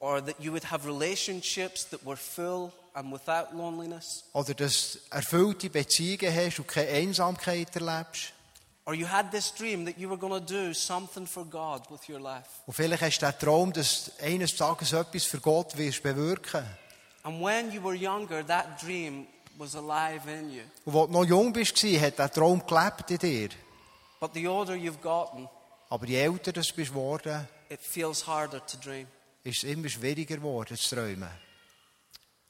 Or 0.00 0.24
that 0.24 0.40
you 0.40 0.50
would 0.50 0.64
have 0.64 0.86
relationships 0.86 1.84
that 1.90 2.04
were 2.04 2.16
full 2.16 2.72
and 2.94 3.12
without 3.12 3.54
loneliness. 3.54 4.24
Oder 4.32 4.54
dass 4.54 4.98
erfüllte 5.10 5.70
Beziehungen 5.70 6.34
hast 6.34 6.58
und 6.58 6.68
keine 6.68 6.88
Einsamkeit 6.88 7.74
erlebst. 7.76 8.32
Or 8.86 8.94
you 8.94 9.06
had 9.06 9.30
this 9.30 9.52
dream 9.52 9.84
that 9.84 9.98
you 9.98 10.08
were 10.08 10.18
going 10.18 10.32
to 10.32 10.40
do 10.40 10.72
something 10.72 11.26
for 11.26 11.44
God 11.44 11.82
with 11.90 12.08
your 12.08 12.18
life. 12.18 12.48
Und 12.66 12.74
vielleicht 12.74 13.02
hast 13.02 13.18
du 13.20 13.26
den 13.26 13.38
Traum, 13.38 13.72
dass 13.72 14.06
du 14.06 14.24
eines 14.24 14.56
Tages 14.56 14.92
etwas 14.92 15.24
für 15.24 15.38
Gott 15.38 15.76
wirst 15.76 16.02
bewirken. 16.02 16.64
And 17.22 17.40
when 17.40 17.70
you 17.70 17.82
were 17.82 17.94
younger, 17.94 18.44
that 18.46 18.82
dream 18.82 19.26
was 19.58 19.76
alive 19.76 20.26
in 20.26 20.50
you. 20.50 20.62
Und 20.86 20.96
als 20.96 21.06
du 21.08 21.12
noch 21.12 21.24
jung 21.24 21.54
warst, 21.54 21.82
hat 21.82 22.18
der 22.18 22.32
Traum 22.32 22.66
gelebt 22.66 23.10
in 23.10 23.18
dir. 23.18 23.48
But 24.18 24.32
the 24.34 24.48
older 24.48 24.74
you've 24.74 25.00
gotten, 25.00 25.48
Aber 25.90 26.06
je 26.06 26.16
älter 26.16 26.52
du 26.52 26.60
bist 26.60 26.74
geworden, 26.74 27.46
it 27.68 27.80
feels 27.80 28.26
harder 28.26 28.64
to 28.66 28.78
dream. 28.78 29.06
Ist 29.44 29.64
es 29.64 29.70
immer 29.70 29.88
schwieriger 29.88 30.36
geworden 30.36 30.76
zu 30.76 30.94
träumen. 30.94 31.30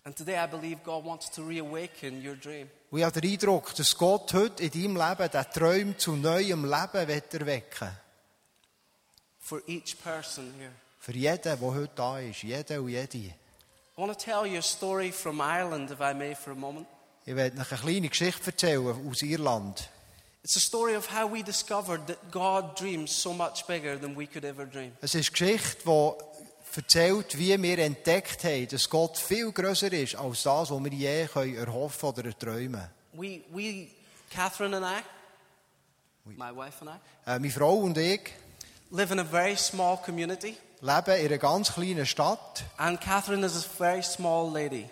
And 0.03 0.17
today 0.17 0.43
I 0.43 0.47
believe 0.47 0.81
God 0.83 1.05
wants 1.05 1.31
to 1.31 1.43
reawaken 1.43 2.27
your 2.27 2.35
dream. 2.35 2.69
Und 2.91 2.99
ich 2.99 3.05
habe 3.05 3.21
den 3.21 3.33
Eindruck, 3.33 3.75
dass 3.75 3.97
Gott 3.97 4.33
heute 4.33 4.63
in 4.63 4.71
deinem 4.71 4.97
Leben 4.97 5.31
den 5.31 5.45
Träum 5.53 5.99
zu 5.99 6.17
neuem 6.17 6.65
Leben 6.65 7.09
wird 7.09 7.35
erwecken 7.35 7.91
For 9.39 9.61
each 9.67 9.97
person 10.03 10.53
here. 10.59 10.73
Für 10.99 11.13
jeden, 11.13 11.43
der 11.43 11.61
heute 11.61 11.93
da 11.95 12.19
ist. 12.19 12.43
Jeden 12.43 12.81
und 12.81 12.89
jede. 12.89 13.19
I 13.19 13.35
want 13.97 14.13
to 14.13 14.25
tell 14.25 14.47
you 14.47 14.59
a 14.59 14.63
story 14.63 15.13
from 15.13 15.41
Ireland, 15.41 15.91
if 15.91 16.01
I 16.01 16.15
may, 16.15 16.35
for 16.35 16.53
a 16.53 16.57
moment. 16.57 16.87
Ich 17.27 17.37
werde 17.37 17.61
euch 17.61 17.71
eine 17.71 17.81
kleine 17.81 18.09
Geschichte 18.09 18.47
erzählen 18.47 19.09
aus 19.09 19.23
Irland. 19.23 19.91
It's 20.43 20.57
a 20.57 20.61
story 20.61 20.97
of 20.97 21.07
how 21.07 21.31
we 21.31 21.43
discovered 21.43 22.07
that 22.07 22.31
God 22.31 22.75
dreams 22.79 23.11
so 23.11 23.35
much 23.35 23.67
bigger 23.67 24.01
than 24.01 24.17
we 24.17 24.27
could 24.27 24.45
ever 24.45 24.65
dream. 24.65 24.93
Es 25.03 25.15
ist 25.15 25.33
Geschichte, 25.33 25.79
die 25.85 26.30
erzählt, 26.77 27.37
wie 27.39 27.61
wir 27.63 27.79
entdeckt 27.79 28.45
haben, 28.45 28.69
dass 28.69 28.89
Gott 28.89 29.17
viel 29.19 29.51
größer 29.53 29.93
ist 29.93 30.15
als 30.17 30.43
das, 30.43 30.71
was 30.71 30.85
wir 30.85 30.93
je 30.93 31.27
können 31.27 31.57
erhoffen 31.57 32.09
oder 32.11 32.25
erträumen. 32.27 32.89
We, 33.13 33.41
we, 33.53 33.89
Catherine 34.31 34.77
and 34.77 34.87
I, 34.87 35.03
my 36.37 36.55
wife 36.55 36.81
and 36.85 36.91
I, 36.91 37.31
Äh, 37.31 37.39
meine 37.39 37.51
Frau 37.51 37.75
und 37.79 37.99
ich 37.99 38.21
live 38.91 39.11
in 39.11 39.19
a 39.19 39.25
very 39.25 39.57
small 39.57 39.97
community. 39.99 40.57
leben 40.81 41.17
in 41.19 41.27
einer 41.27 41.39
ganz 41.39 41.73
kleinen 41.73 42.07
Stadt 42.07 42.65
And 42.77 43.01
Catherine 43.01 43.45
is 43.45 43.57
a 43.57 43.61
very 43.69 44.03
small 44.03 44.51
lady. 44.53 44.89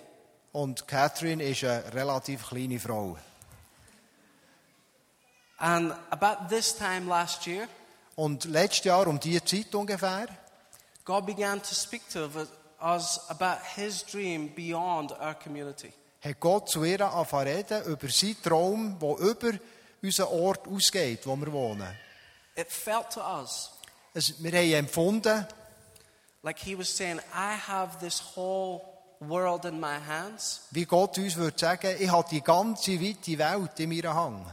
und 0.53 0.87
Catherine 0.89 1.43
ist 1.43 1.63
eine 1.65 1.95
relativ 1.95 2.49
kleine 2.49 2.79
Frau. 2.81 3.17
And 5.59 5.93
about 6.11 6.49
this 6.49 6.75
time 6.77 7.07
last 7.09 7.47
year, 7.47 7.69
Und 8.17 8.45
letztes 8.47 8.85
Jahr 8.85 9.07
um 9.07 9.19
diese 9.21 9.45
Zeit 9.45 9.73
ungefähr 9.75 10.27
God 11.09 11.25
began 11.25 11.59
to 11.59 11.75
speak 11.75 12.03
to 12.11 12.29
us 12.83 13.19
about 13.31 13.61
his 13.77 14.03
dream 14.05 14.49
beyond 14.55 15.11
our 15.13 15.33
community. 15.35 15.91
hat 16.21 16.39
Gott 16.39 16.69
zu 16.69 16.85
ihr 16.85 17.01
angefangen 17.01 17.47
reden 17.49 17.83
über 17.87 18.09
seinen 18.11 18.43
Traum, 18.43 18.99
der 19.01 19.19
über 19.19 19.59
unseren 20.03 20.29
Ort 20.29 20.69
ausgeht, 20.69 21.27
wo 21.27 21.35
wir 21.35 21.51
wohnen. 21.51 21.89
It 22.57 22.71
felt 22.71 23.09
to 23.15 23.21
us 23.23 23.71
Es, 24.13 24.35
wir 24.43 24.53
haben 24.53 24.73
empfunden, 24.75 25.47
like 26.43 26.59
he 26.59 26.77
was 26.77 26.95
saying, 26.95 27.21
I 27.35 27.55
have 27.57 27.99
this 28.01 28.21
whole 28.37 28.83
world 29.21 29.65
in 29.65 29.81
my 29.81 29.99
hands, 30.07 30.61
wie 30.73 30.85
Gott 30.85 31.17
uns 31.17 31.37
würde 31.37 31.59
sagen, 31.59 31.97
ich 31.99 32.11
habe 32.11 32.29
die 32.31 32.43
ganze 32.43 33.01
weite 33.01 33.39
Welt 33.39 33.81
in 33.81 33.89
meiner 33.89 34.15
Hand. 34.15 34.47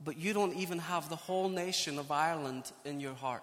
but 0.00 0.16
you 0.16 0.32
don't 0.32 0.54
even 0.56 0.80
have 0.88 1.08
the 1.08 1.18
whole 1.28 1.48
nation 1.48 2.00
of 2.00 2.10
Ireland 2.10 2.72
in 2.82 2.98
your 2.98 3.14
heart. 3.14 3.42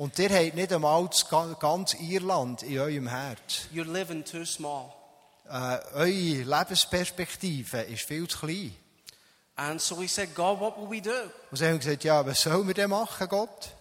Und 0.00 0.18
ihr 0.18 0.30
habt 0.30 0.54
nicht 0.54 0.72
einmal 0.72 1.06
das 1.08 1.28
ganz 1.28 1.92
Irland 1.92 2.62
in 2.62 2.78
eurem 2.78 3.06
Herz. 3.06 3.66
You're 3.70 3.84
living 3.84 4.24
too 4.24 4.46
small. 4.46 4.90
Äh, 5.46 5.78
eure 5.92 6.08
Lebensperspektive 6.08 7.82
ist 7.82 8.04
viel 8.04 8.26
zu 8.26 8.38
klein. 8.38 8.74
And 9.56 9.78
so 9.78 10.00
we 10.00 10.08
said, 10.08 10.34
God, 10.34 10.58
what 10.58 10.78
will 10.78 10.88
we 10.88 11.02
do? 11.02 11.12
Und 11.50 11.58
sie 11.58 11.66
haben 11.66 11.78
gesagt, 11.78 12.02
ja, 12.04 12.24
was 12.24 12.40
sollen 12.40 12.66
wir 12.66 12.72
denn 12.72 12.88
machen, 12.88 13.28
Gott? 13.28 13.74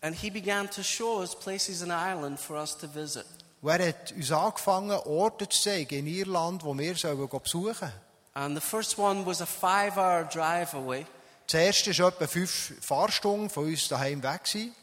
And 0.00 0.16
he 0.16 0.30
began 0.30 0.70
to 0.70 0.82
show 0.82 1.20
us 1.20 1.38
places 1.38 1.82
in 1.82 1.90
Ireland 1.90 2.40
for 2.40 2.56
us 2.56 2.74
to 2.78 2.88
visit. 2.88 3.26
Und 3.60 3.68
er 3.68 3.88
hat 3.88 4.12
uns 4.12 4.32
angefangen, 4.32 4.92
Orte 4.92 5.46
zu 5.46 5.60
zeigen 5.60 5.98
in 5.98 6.06
Irland, 6.06 6.64
wo 6.64 6.72
wir 6.78 6.94
sollen 6.96 7.28
besuchen 7.28 7.92
And 8.32 8.58
the 8.58 8.66
first 8.66 8.96
one 8.98 9.26
was 9.26 9.42
a 9.42 9.46
five 9.46 9.98
hour 9.98 10.24
drive 10.24 10.72
away. 10.72 11.04
Das 11.48 11.60
erste 11.60 11.98
war 11.98 12.08
etwa 12.08 12.26
fünf 12.26 12.72
Fahrstunden 12.80 13.50
von 13.50 13.66
uns 13.66 13.88
daheim 13.88 14.22
weg. 14.22 14.44
Gewesen. 14.44 14.74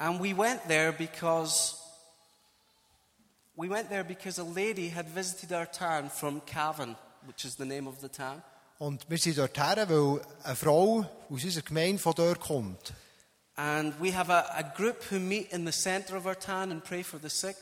And 0.00 0.18
we 0.18 0.32
went 0.32 0.66
there 0.66 0.92
because 0.92 1.76
we 3.54 3.68
went 3.68 3.90
there 3.90 4.02
because 4.02 4.40
a 4.40 4.44
lady 4.44 4.88
had 4.88 5.06
visited 5.06 5.52
our 5.52 5.66
town 5.66 6.08
from 6.08 6.40
Cavan, 6.46 6.96
which 7.26 7.44
is 7.44 7.56
the 7.56 7.66
name 7.66 7.86
of 7.86 8.00
the 8.00 8.08
town. 8.08 8.42
Und 8.78 9.04
wir 9.10 9.18
sind 9.18 9.36
dorthin, 9.36 9.90
weil 9.90 10.22
eine 10.42 10.56
Frau 10.56 11.04
aus 11.28 11.44
unserer 11.44 11.62
Gemeinde 11.62 11.98
von 11.98 12.14
dort 12.14 12.40
kommt. 12.40 12.94
And 13.56 13.92
we 14.00 14.16
have 14.16 14.32
a, 14.32 14.46
a 14.56 14.62
group 14.62 15.02
who 15.10 15.18
meet 15.18 15.52
in 15.52 15.66
the 15.66 15.72
center 15.72 16.16
of 16.16 16.24
our 16.24 16.38
town 16.38 16.72
and 16.72 16.82
pray 16.82 17.02
for 17.02 17.20
the 17.20 17.28
sick. 17.28 17.58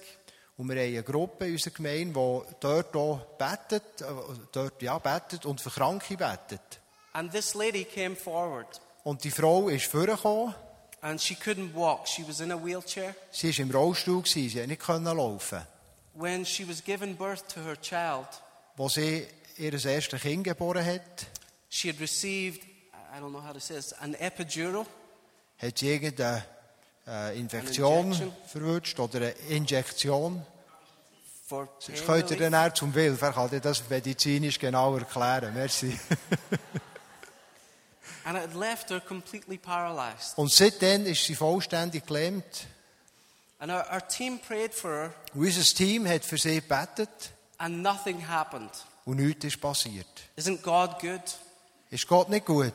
Und 0.56 0.68
wir 0.68 0.76
haben 0.76 0.86
eine 0.86 1.02
Gruppe 1.02 1.46
in 1.46 1.54
unserer 1.54 1.74
Gemeinde, 1.74 2.12
die 2.12 2.54
dort 2.60 2.94
auch 2.94 3.18
betet, 3.36 4.00
äh, 4.00 4.04
dort, 4.52 4.80
ja, 4.80 4.96
betet 4.98 5.44
und 5.44 5.60
für 5.60 5.70
Kranke 5.70 6.16
betet. 6.16 6.80
And 7.14 7.32
this 7.32 7.54
lady 7.54 7.84
came 7.84 8.14
forward 8.14 8.80
Und 9.02 9.24
die 9.24 9.32
Frau 9.32 9.68
ist 9.68 9.86
vorgekommen. 9.86 10.54
And 11.08 11.20
she 11.20 11.34
couldn't 11.34 11.74
walk. 11.74 12.06
She 12.06 12.22
was 12.22 12.40
in 12.40 12.50
a 12.50 12.56
wheelchair. 12.56 13.14
Sie 13.30 13.48
war 13.48 13.60
im 13.60 13.70
Rollstuhl, 13.70 14.24
sie 14.26 14.48
konnte 14.48 14.66
nicht 14.66 14.80
können 14.80 15.16
laufen. 15.16 15.60
When 16.14 16.44
she 16.44 16.64
was 16.64 16.82
giving 16.82 17.14
birth 17.14 17.46
to 17.54 17.60
her 17.60 17.76
child, 17.80 18.26
Als 18.76 18.94
sie 18.94 19.26
ihr 19.56 19.72
erstes 19.72 20.20
Kind 20.20 20.44
geboren 20.44 20.84
hat, 20.84 21.26
she 21.68 21.88
had 21.88 22.00
received, 22.00 22.62
I 23.14 23.20
don't 23.20 23.30
know 23.30 23.40
how 23.40 23.52
to 23.52 23.60
say 23.60 23.76
this, 23.76 23.92
an 23.94 24.14
epidural. 24.14 24.86
hat 25.58 25.78
sie 25.78 25.92
irgendeine 25.92 26.44
äh, 27.06 27.38
Infektion 27.38 28.32
verwünscht 28.46 28.98
oder 29.00 29.18
eine 29.18 29.30
Injektion. 29.48 30.44
Das 31.48 32.04
könnt 32.04 32.30
ihr 32.30 32.50
dann 32.50 32.74
zum 32.74 32.94
Wilf. 32.94 33.22
Er 33.22 33.32
kann 33.32 33.48
dir 33.48 33.60
das 33.60 33.88
medizinisch 33.88 34.58
genau 34.58 34.96
erklären. 34.96 35.54
Merci. 35.54 35.98
And 38.24 38.36
it 38.36 38.54
left 38.54 38.90
her 38.90 39.00
completely 39.00 39.58
paralyzed. 39.58 40.36
Und 40.36 40.52
seitdem 40.52 41.06
ist 41.06 41.24
sie 41.24 41.34
vollständig 41.34 42.06
gelähmt. 42.06 42.66
And 43.60 43.72
our, 43.72 43.84
our 43.92 44.06
team 44.06 44.38
prayed 44.38 44.72
for 44.74 44.90
her, 44.90 45.12
Und 45.34 45.40
unser 45.46 45.62
Team 45.74 46.06
hat 46.08 46.24
für 46.24 46.38
sie 46.38 46.56
gebetet 46.60 47.08
and 47.58 47.82
nothing 47.82 48.26
happened. 48.28 48.70
und 49.04 49.16
nichts 49.16 49.44
ist 49.44 49.60
passiert. 49.60 50.06
Isn't 50.36 50.62
God 50.62 50.98
good? 51.00 51.22
Ist 51.90 52.06
Gott 52.06 52.28
nicht 52.28 52.46
gut? 52.46 52.72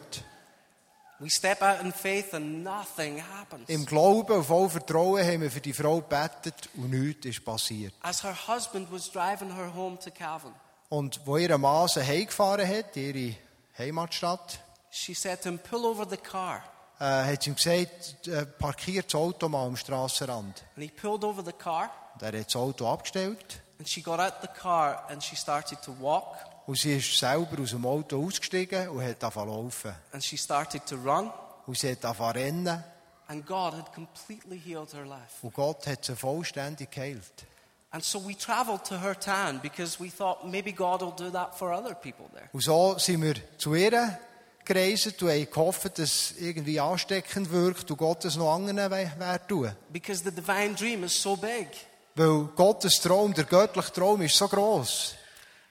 We 1.19 1.29
step 1.29 1.61
out 1.61 1.79
in 1.81 1.93
faith 1.93 2.33
and 2.33 2.63
nothing 2.63 3.21
happens. 3.23 3.69
Im 3.69 3.85
Glauben 3.85 4.33
und 4.33 4.43
voll 4.43 4.67
Vertrauen 4.69 5.23
haben 5.25 5.41
wir 5.41 5.51
für 5.51 5.61
die 5.61 5.71
Frau 5.71 6.01
gebetet 6.01 6.67
und 6.75 6.89
nichts 6.89 7.25
ist 7.27 7.45
passiert. 7.45 7.93
As 8.01 8.23
her 8.23 8.35
husband 8.47 8.91
was 8.91 9.09
driving 9.09 9.55
her 9.55 9.73
home 9.73 9.97
to 9.99 10.11
Cavan, 10.11 10.51
Und 10.89 11.21
wo 11.25 11.37
ihr 11.37 11.57
Mann 11.57 11.87
sie 11.87 12.01
heimgefahren 12.05 12.67
hat, 12.67 12.97
ihre 12.97 13.35
Heimatstadt, 13.77 14.59
she 14.93 15.13
said 15.13 15.41
to 15.41 15.49
him, 15.49 15.59
Pull 15.59 15.85
over 15.85 16.05
the 16.09 16.17
car. 16.17 16.63
äh, 16.99 17.03
hat 17.33 17.47
ihm 17.47 17.55
gesagt, 17.55 18.27
äh, 18.27 18.45
parkiert 18.45 19.07
das 19.07 19.15
Auto 19.15 19.49
mal 19.49 19.65
am 19.65 19.75
Strassenrand. 19.75 20.63
And 20.75 20.83
he 20.83 20.89
pulled 20.89 21.23
over 21.23 21.43
the 21.43 21.51
car. 21.53 21.89
Und 22.15 22.21
er 22.21 22.39
hat 22.39 22.47
das 22.47 22.55
Auto 22.55 22.87
abgestellt. 22.87 23.37
And 23.79 23.79
And 23.79 23.89
she 23.89 24.01
got 24.01 24.19
out 24.19 24.33
the 24.41 24.47
car 24.47 25.03
and 25.09 25.21
she 25.23 25.35
started 25.35 25.81
to 25.81 25.93
walk 25.99 26.37
Und 26.67 26.77
sie 26.77 26.95
ist 26.97 27.17
selber 27.19 27.61
aus 27.61 27.71
dem 27.71 27.85
Auto 27.85 28.23
ausgestiegen 28.25 28.87
und 28.89 29.03
hat 29.03 29.21
angefangen 29.23 29.49
zu 29.49 29.61
laufen. 29.87 29.95
and 30.13 30.23
she 30.23 30.37
started 30.37 30.85
to 30.85 30.95
run. 30.95 31.31
Und 31.65 31.77
sie 31.77 31.91
hat 31.91 32.05
angefangen 32.05 32.33
zu 32.35 32.39
rennen. 32.39 32.83
And 33.27 33.45
God 33.47 33.73
had 33.73 33.91
completely 33.93 34.59
healed 34.59 34.93
her 34.93 35.05
life. 35.05 35.41
Und 35.41 35.53
Gott 35.53 35.87
hat 35.87 36.05
sie 36.05 36.15
vollständig 36.15 36.91
geheilt. 36.91 37.45
And 37.89 38.03
so 38.03 38.19
we 38.25 38.35
traveled 38.37 38.83
to 38.85 38.99
her 38.99 39.19
town 39.19 39.59
because 39.61 39.99
we 39.99 40.09
thought 40.09 40.45
maybe 40.45 40.71
God 40.71 41.01
will 41.01 41.13
do 41.15 41.29
that 41.31 41.55
for 41.55 41.71
other 41.73 41.93
people 41.95 42.25
there. 42.33 42.49
Und 42.53 42.61
so 42.63 42.97
sind 42.97 43.21
wir 43.21 43.35
zu 43.57 43.73
ihr 43.75 44.17
gereist 44.65 45.21
und 45.21 45.29
haben 45.29 45.49
gehofft, 45.49 45.97
dass 45.99 46.31
es 46.31 46.33
irgendwie 46.39 46.79
ansteckend 46.79 47.51
wirkt 47.51 47.89
und 47.91 47.97
Gott 47.97 48.25
es 48.25 48.35
noch 48.35 48.53
anderen 48.53 48.77
wird 48.91 49.47
tun. 49.47 49.71
Because 49.89 50.23
the 50.23 50.31
divine 50.31 50.73
dream 50.75 51.03
is 51.03 51.21
so 51.21 51.35
big. 51.35 51.67
Weil 52.15 52.43
Gottes 52.55 52.99
Traum, 53.01 53.33
der 53.33 53.45
göttliche 53.45 53.91
Traum, 53.91 54.21
ist 54.21 54.35
so 54.35 54.47
gross. 54.47 55.15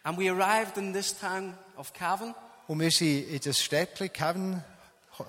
And 0.02 0.18
we 0.18 0.28
arrived 0.30 0.76
in 0.76 0.92
this 0.92 1.16
town 1.16 1.56
of 1.76 1.92
Cavan 1.92 2.34
Und 2.66 2.80
wir 2.80 2.90
sind 2.90 3.28
in 3.28 3.40
das 3.40 3.60
Städtchen 3.60 4.12
Kevin 4.12 4.62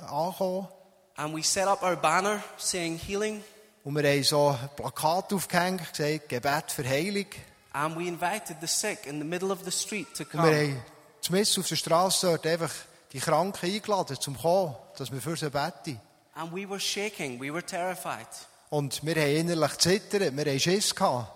angekommen. 0.09 0.67
and 1.15 1.35
we 1.35 1.43
set 1.43 1.67
up 1.67 1.83
our 1.83 1.95
banner 1.95 2.41
saying 2.57 2.97
healing 2.97 3.43
Und 3.83 3.95
wir 3.95 4.09
haben 4.09 4.23
so 4.23 4.49
ein 4.49 4.69
Plakat 4.75 5.31
aufgehängt, 5.33 5.81
gesagt, 5.93 6.29
Gebet 6.29 6.71
für 6.71 6.87
Heilung. 6.87 7.27
and 7.73 7.95
we 7.97 8.07
invited 8.07 8.57
the 8.61 8.67
sick 8.67 9.05
in 9.05 9.19
the 9.19 9.25
middle 9.25 9.51
of 9.51 9.59
the 9.65 9.71
street 9.71 10.07
to 10.15 10.23
Und 10.23 10.31
come. 10.31 10.43
wir 10.49 10.57
haben 10.57 10.83
zumindest 11.21 11.59
auf 11.59 11.67
der 11.67 11.75
Straße 11.75 12.27
dort 12.27 12.47
einfach 12.47 12.71
die 13.13 13.19
Kranken 13.19 13.71
eingeladen, 13.71 14.19
zum 14.19 14.37
kommen, 14.37 14.75
dass 14.97 15.11
wir 15.11 15.21
für 15.21 15.37
sie 15.37 15.49
beten. 15.49 16.01
And 16.35 16.51
we 16.51 16.67
were 16.67 16.79
shaking, 16.79 17.39
we 17.39 17.53
were 17.53 17.63
terrified. 17.63 18.27
Und 18.69 19.05
wir 19.05 19.15
haben 19.15 19.35
innerlich 19.35 19.77
zittert, 19.77 20.35
wir 20.35 20.45
haben 20.45 20.59
Schiss 20.59 20.95
gehabt. 20.95 21.31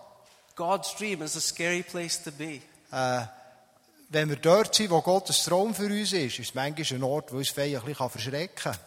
God's 0.56 0.96
dream 0.96 1.22
is 1.22 1.38
a 1.38 1.40
scary 1.40 1.84
place 1.84 2.22
to 2.24 2.32
be. 2.32 2.62
Äh, 2.92 3.28
wenn 4.10 4.30
wir 4.30 4.38
dort 4.38 4.74
sind, 4.74 4.90
wo 4.90 5.02
Gottes 5.02 5.44
Traum 5.44 5.76
für 5.76 5.86
uns 5.86 6.14
ist, 6.14 6.40
ist 6.40 6.50
es 6.50 6.56
manchmal 6.56 7.00
ein 7.00 7.04
Ort, 7.04 7.32
wo 7.32 7.38
uns 7.38 7.50
vielleicht 7.50 7.76
ein 7.76 7.86
bisschen 7.86 8.10
verschrecken 8.10 8.56
kann. 8.56 8.78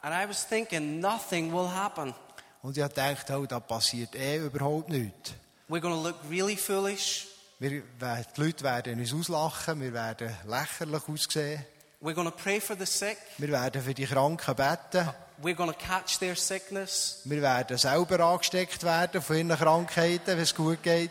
And 0.00 0.14
I 0.14 0.28
was 0.28 0.46
thinking, 0.46 1.00
nothing 1.00 1.52
will 1.52 1.68
happen. 1.68 2.14
Und 2.62 2.76
ich 2.76 2.84
gedacht, 2.84 3.30
oh, 3.30 3.46
da 3.46 3.58
passiert 3.58 4.14
eh 4.14 4.36
überhaupt 4.36 4.90
nichts. 4.90 5.32
We're 5.68 5.80
going 5.80 5.94
to 5.94 6.02
look 6.02 6.16
really 6.30 6.56
foolish. 6.56 7.26
Wir, 7.58 7.82
die 7.82 8.40
Leute 8.40 8.62
werden 8.62 9.00
uns 9.00 9.12
auslachen, 9.12 9.80
wir 9.80 9.92
werden 9.92 10.32
lächerlich 10.46 11.02
aussehen. 11.08 11.66
We're 12.00 12.14
going 12.14 12.30
to 12.30 12.36
pray 12.36 12.60
for 12.60 12.76
the 12.76 12.86
sick. 12.86 13.18
Wir 13.38 13.48
werden 13.48 13.82
für 13.82 13.92
die 13.92 14.06
Kranken 14.06 14.54
beten. 14.54 15.08
We're 15.42 15.56
going 15.56 15.72
to 15.72 15.76
catch 15.76 16.18
their 16.20 16.36
sickness. 16.36 17.22
Wir 17.24 17.42
werden 17.42 17.76
selber 17.76 18.20
angesteckt 18.20 18.84
werden 18.84 19.20
von 19.20 19.36
ihren 19.36 19.56
Krankheiten, 19.56 20.26
wenn 20.26 20.38
es 20.38 20.54
gut 20.54 20.80
geht. 20.82 21.10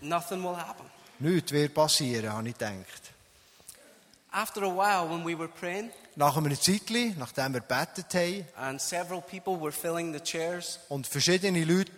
Nothing 0.00 0.42
will 0.44 0.56
happen. 0.56 0.86
Nichts 1.18 1.50
wird 1.50 1.74
passieren, 1.74 2.32
habe 2.32 2.48
ich 2.48 2.56
gedacht. 2.56 3.12
After 4.30 4.62
a 4.62 4.70
while, 4.70 5.10
when 5.10 5.24
we 5.26 5.36
were 5.36 5.48
praying, 5.48 5.90
Nach 6.14 6.36
einem 6.36 6.54
Zeitchen, 6.60 7.16
nachdem 7.18 7.54
wir 7.54 7.60
gebetet 7.60 8.14
haben 8.14 8.46
and 8.56 8.80
several 8.80 9.20
people 9.20 9.60
were 9.60 9.72
filling 9.72 10.12
the 10.12 10.20
chairs, 10.20 10.78
und 10.88 11.06
verschiedene 11.06 11.64
Leute 11.64 11.90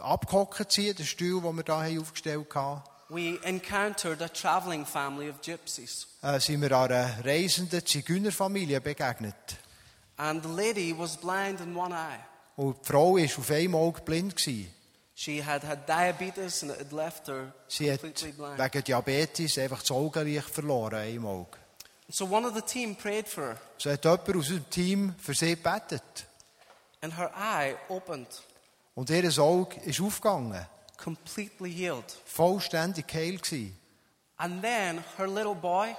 abgehockt 0.00 0.72
sind, 0.72 0.98
den 0.98 1.06
Stuhl, 1.06 1.40
den 1.40 1.56
wir 1.56 1.84
hier 1.84 2.00
aufgestellt 2.00 2.54
haben, 2.54 2.82
we 3.12 3.38
encountered 3.44 4.22
a 4.22 4.28
traveling 4.28 4.84
family 4.86 5.28
of 5.28 5.40
gypsies. 5.42 6.06
äh, 6.22 6.38
sind 6.40 6.60
wir 6.62 6.72
einer 6.76 7.24
reisenden 7.24 7.84
Zigeunerfamilie 7.84 8.80
begegnet. 8.80 9.34
And 10.16 10.42
the 10.42 10.48
lady 10.48 10.94
was 10.96 11.16
blind 11.16 11.60
in 11.60 11.76
one 11.76 11.94
eye. 11.94 12.18
Und 12.56 12.76
die 12.82 12.86
Frau 12.86 13.16
war 13.16 13.24
auf 13.24 13.50
einem 13.50 13.74
Auge 13.74 14.00
blind. 14.02 14.36
Gewesen. 14.36 14.72
She 15.14 15.44
had 15.44 15.62
had 15.62 15.86
diabetes 15.88 16.62
and 16.62 16.72
it 16.72 16.78
had 16.80 16.92
left 16.92 17.26
her 17.28 17.52
Sie 17.68 17.90
hat 17.92 18.00
completely 18.00 18.32
blind. 18.32 18.58
wegen 18.58 18.84
Diabetes 18.84 19.58
einfach 19.58 19.80
das 19.80 19.90
Augenlicht 19.90 20.48
verloren, 20.48 20.94
einem 20.94 21.26
Auge. 21.26 21.58
So 22.08 22.26
one 22.26 22.46
of 22.46 22.54
the 22.54 22.60
team 22.62 22.94
prayed 22.96 23.26
for 23.28 23.44
her, 23.44 23.56
So 23.78 23.90
hat 23.90 24.04
jemand 24.04 24.28
aus 24.28 24.34
unserem 24.34 24.68
Team 24.70 25.14
für 25.18 25.34
sie 25.34 25.50
gebetet. 25.56 26.02
and 27.00 27.16
her 27.16 27.30
eye 27.36 27.74
opened, 27.88 28.28
Und 28.94 29.08
ihr 29.10 29.38
Auge 29.38 29.80
ist 29.80 30.00
aufgegangen. 30.00 30.66
Completely 30.96 31.70
healed. 31.72 32.04
Vollständig 32.24 33.06
geheilt 33.08 33.42
gewesen. 33.42 33.76
And 34.36 34.62
then 34.62 35.02
her 35.18 35.28
little 35.28 35.54
boy, 35.54 35.94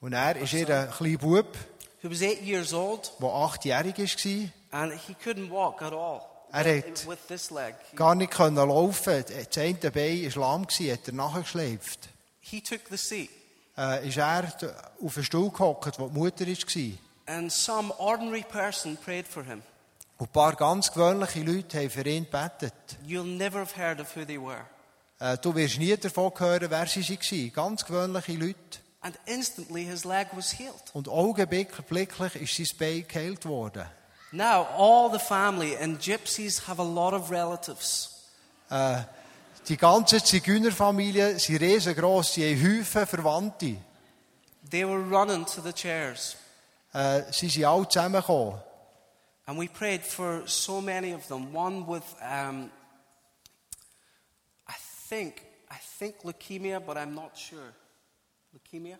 Und 0.00 0.12
er 0.12 0.36
ist 0.36 0.52
ihr 0.52 0.68
ein 0.68 0.90
kleiner 0.90 1.18
Bub, 1.18 1.56
who 2.02 2.10
was 2.10 2.22
eight 2.22 2.42
years 2.42 2.72
old, 2.72 3.12
der 3.20 3.28
achtjährig 3.28 3.98
war, 3.98 4.80
and 4.82 4.92
he 5.06 5.14
couldn't 5.14 5.50
walk 5.50 5.82
at 5.82 5.92
all 5.92 6.22
Er 6.52 6.78
hat 6.78 7.06
with 7.06 7.18
this 7.28 7.50
leg. 7.50 7.74
Gar 7.94 8.14
nicht 8.16 8.32
können 8.32 8.56
laufen. 8.56 9.24
Das 9.28 9.58
eine 9.58 9.74
Bein 9.90 10.34
war 10.34 10.40
lahm, 10.40 10.62
hat 10.64 11.06
er 11.08 11.12
nachgeschleift. 11.14 12.08
he 12.40 12.60
took 12.60 12.80
the 12.90 12.96
seat, 12.96 13.30
Äh, 13.76 14.08
ist 14.08 14.16
er 14.18 14.52
auf 15.02 15.16
einen 15.16 15.24
Stuhl 15.24 15.50
gehockt, 15.50 15.98
wo 15.98 16.08
die 16.08 16.18
Mutter 16.18 16.46
war. 16.46 16.98
and 17.26 17.52
some 17.52 17.92
ordinary 17.98 18.42
person 18.42 18.96
prayed 18.96 19.26
for 19.28 19.44
him. 19.44 19.62
Und 20.20 20.28
ein 20.28 20.32
paar 20.32 20.54
ganz 20.54 20.92
gewöhnliche 20.92 21.40
Leute 21.40 21.78
haben 21.78 21.88
für 21.88 22.06
ihn 22.06 22.24
gebetet. 22.24 22.74
You'll 23.06 23.24
never 23.24 23.60
have 23.60 23.74
heard 23.74 24.00
of 24.02 24.14
who 24.14 24.26
they 24.26 24.38
were. 24.38 24.66
Äh, 25.18 25.38
du 25.38 25.54
wirst 25.54 25.78
nie 25.78 25.96
davon 25.96 26.30
hören, 26.36 26.70
wer 26.70 26.86
sie 26.86 27.02
waren. 27.02 27.52
Ganz 27.54 27.86
gewöhnliche 27.86 28.32
Leute. 28.32 28.80
And 29.00 29.18
instantly 29.24 29.82
his 29.86 30.04
leg 30.04 30.28
was 30.32 30.52
healed. 30.52 30.74
Und 30.92 31.08
augenblicklich 31.08 32.34
ist 32.34 32.54
sein 32.54 32.78
Bein 32.78 33.08
geheilt 33.08 33.46
worden. 33.46 33.86
Now, 34.30 34.66
all 34.76 35.10
the 35.10 35.18
family 35.18 35.74
and 35.74 35.98
gypsies 35.98 36.68
have 36.68 36.78
a 36.78 36.84
lot 36.84 37.14
of 37.14 37.30
relatives. 37.30 38.26
Äh, 38.68 38.98
die 39.68 39.78
ganze 39.78 40.22
Zigeunerfamilie 40.22 41.38
sind 41.38 41.62
riesengroß, 41.62 42.34
sie 42.34 42.54
haben 42.54 42.78
Häufen 42.78 43.06
Verwandte. 43.06 43.76
They 44.70 44.86
were 44.86 45.00
running 45.00 45.46
to 45.46 45.62
the 45.62 45.72
chairs. 45.72 46.36
Äh, 46.92 47.22
sie 47.32 47.48
sind 47.48 47.64
alle 47.64 47.88
zusammengekommen. 47.88 48.60
And 49.50 49.58
we 49.58 49.66
prayed 49.66 50.02
for 50.04 50.46
so 50.46 50.80
many 50.80 51.10
of 51.10 51.26
them. 51.26 51.52
One 51.52 51.84
with, 51.84 52.04
um, 52.22 52.70
I 54.68 54.74
think, 55.08 55.42
I 55.68 55.74
think 55.98 56.22
leukemia, 56.22 56.78
but 56.86 56.96
I'm 56.96 57.16
not 57.16 57.36
sure. 57.36 57.74
Leukemia? 58.54 58.96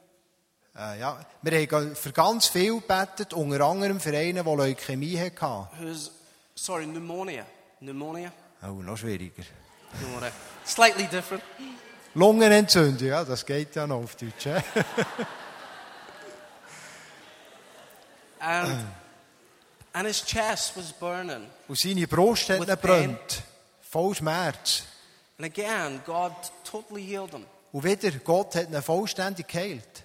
Äh, 0.77 0.99
ja. 0.99 1.25
Wir 1.41 1.69
haben 1.71 1.95
für 1.95 2.11
ganz 2.11 2.49
viel 2.49 2.81
gebetet, 2.81 3.33
unter 3.33 3.61
anderem 3.61 4.01
für 4.01 4.11
einen, 4.11 4.45
der 4.45 4.57
Leukämie 4.57 5.21
hatte. 5.21 5.69
Who's, 5.79 6.11
sorry, 6.57 6.85
pneumonia. 6.85 7.47
Pneumonia? 7.79 8.33
Oh, 8.65 8.83
noch 8.83 8.97
schwieriger. 8.97 9.45
Pneumonia. 10.01 10.33
Slightly 10.67 11.07
different. 11.07 11.45
Lungenentzündung, 12.15 13.07
ja, 13.07 13.25
das 13.25 13.47
geht 13.47 13.77
ja 13.77 13.87
noch 13.87 14.03
auf 14.03 14.17
Deutsch. 14.17 14.49
And, 18.41 19.00
and 19.93 20.07
his 20.07 20.25
chest 20.25 20.77
was 20.77 20.93
burning. 20.93 21.47
Und 21.69 21.79
seine 21.79 22.07
Brust 22.07 22.49
hat 22.51 22.61
With 22.61 22.69
ihn 22.69 22.77
pain. 22.77 23.17
brennt. 23.17 23.43
Voll 23.83 24.15
Schmerz. 24.15 24.85
And 25.39 25.47
again, 25.47 26.01
God 26.05 26.33
totally 26.65 27.03
healed 27.03 27.31
him. 27.33 27.47
Und 27.73 27.85
wieder, 27.85 28.13
er 28.13 28.19
Gott 28.21 28.55
hat 28.55 28.71
ihn 28.71 28.83
vollständig 28.83 29.49
geheilt. 29.49 30.05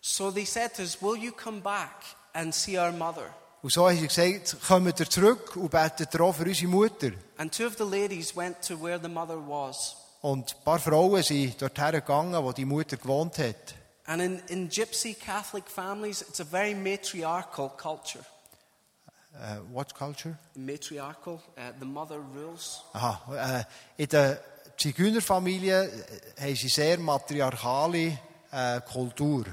So 0.00 0.30
they 0.30 0.44
said 0.44 0.74
to 0.74 0.82
us, 0.82 1.00
Will 1.02 1.16
you 1.16 1.32
come 1.32 1.60
back 1.60 2.04
and 2.32 2.54
see 2.54 2.78
our 2.78 2.92
mother? 2.92 3.34
Und 3.60 3.72
so 3.72 3.88
haben 3.88 3.98
sie 3.98 4.06
gesagt, 4.06 4.56
kommt 4.66 5.00
ihr 5.00 5.10
zurück 5.10 5.56
und 5.56 5.70
betet 5.70 6.14
ihr 6.14 6.20
auch 6.20 6.34
für 6.34 6.44
unsere 6.44 6.68
Mutter. 6.68 7.10
And 7.38 7.52
two 7.52 7.66
of 7.66 7.76
the 7.76 7.84
ladies 7.84 8.36
went 8.36 8.62
to 8.66 8.80
where 8.80 9.00
the 9.02 9.08
mother 9.08 9.36
was. 9.36 9.96
Und 10.20 10.54
ein 10.54 10.64
paar 10.64 10.78
Frauen 10.78 11.22
sind 11.22 11.60
dorthin 11.60 11.92
gegangen, 11.92 12.42
wo 12.42 12.52
die 12.52 12.64
Mutter 12.64 12.96
gewohnt 12.96 13.38
hat. 13.38 13.74
And 14.06 14.22
in, 14.22 14.38
in 14.48 14.68
Gypsy 14.68 15.14
Catholic 15.14 15.68
families, 15.68 16.22
it's 16.22 16.40
a 16.40 16.44
very 16.44 16.74
matriarchal 16.74 17.68
culture. 17.76 18.24
Äh, 19.40 19.60
what 19.72 19.94
culture? 19.94 20.36
Matriarchal, 20.56 21.34
uh, 21.56 21.60
the 21.78 21.84
mother 21.86 22.18
rules. 22.18 22.82
Aha, 22.92 23.64
äh, 23.96 24.02
in 24.02 24.08
der 24.08 24.40
Zigeunerfamilie 24.76 25.84
äh, 25.84 26.42
haben 26.42 26.56
sie 26.56 26.68
sehr 26.68 26.98
matriarchale 26.98 28.18
äh, 28.50 28.80
Kultur. 28.80 29.44